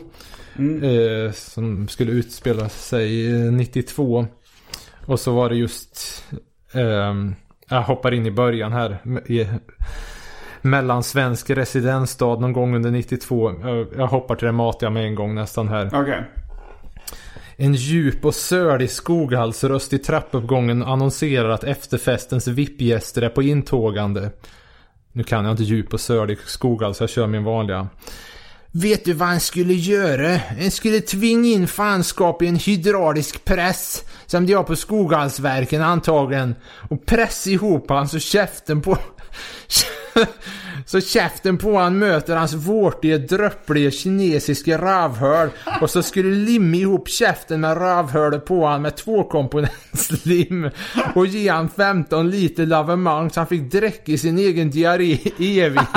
[0.58, 0.84] Mm.
[0.84, 4.28] Eh, som skulle utspela sig 92.
[5.06, 6.24] Och så var det just...
[6.72, 7.14] Eh,
[7.70, 8.98] jag hoppar in i början här.
[9.26, 9.48] I,
[10.62, 13.52] mellansvensk residensstad någon gång under 92.
[13.98, 15.88] Jag hoppar till det matiga med en gång nästan här.
[15.88, 16.22] Okay.
[17.60, 24.32] En djup och sörlig skoghalsröst i trappuppgången annonserar att efterfestens VIP-gäster är på intågande.
[25.12, 27.88] Nu kan jag inte djup och sörlig skoghals, jag kör min vanliga.
[28.72, 30.40] Vet du vad han skulle göra?
[30.60, 34.04] Han skulle tvinga in fanskap i en hydraulisk press.
[34.26, 36.56] Som de har på Skoghallsverken antagligen.
[36.90, 38.98] Och pressa ihop hans och käften på...
[40.90, 45.50] Så käften på han möter hans vårtiga, dröppliga kinesiska rövhål
[45.82, 50.70] och så skulle limma ihop käften med rövhålet på han med tvåkomponentslim
[51.16, 55.60] och ge han 15 liter lavemang så han fick dräck i sin egen diarré i
[55.60, 55.88] evighet.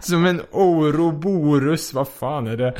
[0.00, 2.74] Som en Ouroborus, vad fan är det?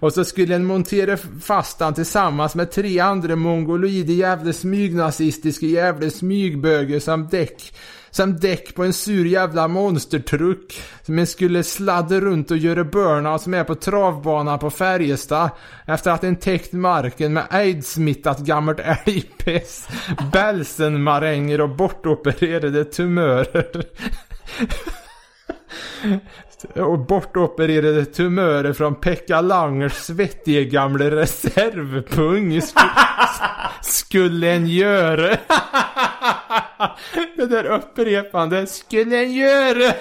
[0.00, 6.10] Och så skulle han montera fast han tillsammans med tre andra mongoloider jävla smygnazistiska jävla
[6.10, 7.72] smygböger som däck
[8.14, 10.82] som däck på en sur jävla monstertruck.
[11.02, 15.50] Som en skulle sladda runt och göra burnout med på travbanan på Färjestad.
[15.86, 19.88] Efter att en täckt marken med aids-smittat gammalt älgpiss.
[20.32, 23.84] Bälsenmaränger och bortopererade tumörer.
[26.74, 32.60] och bortopererade tumörer från Pekka Langers svettiga gamla reservpung
[33.82, 35.36] skulle en göra.
[37.36, 39.94] det där upprepandet skulle en göra.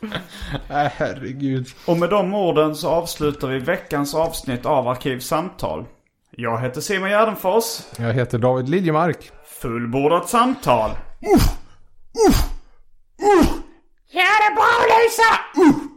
[0.68, 1.66] Nej, herregud.
[1.86, 5.84] Och med de orden så avslutar vi veckans avsnitt av Arkivsamtal.
[6.30, 7.80] Jag heter Simon Gärdenfors.
[7.98, 9.30] Jag heter David Liljemark.
[9.60, 10.90] Fullbordat samtal.
[10.90, 12.36] Uh, uh,
[13.22, 13.46] uh.
[14.10, 14.66] Ja, det är bra
[14.98, 15.32] Lisa!
[15.60, 15.96] Uh.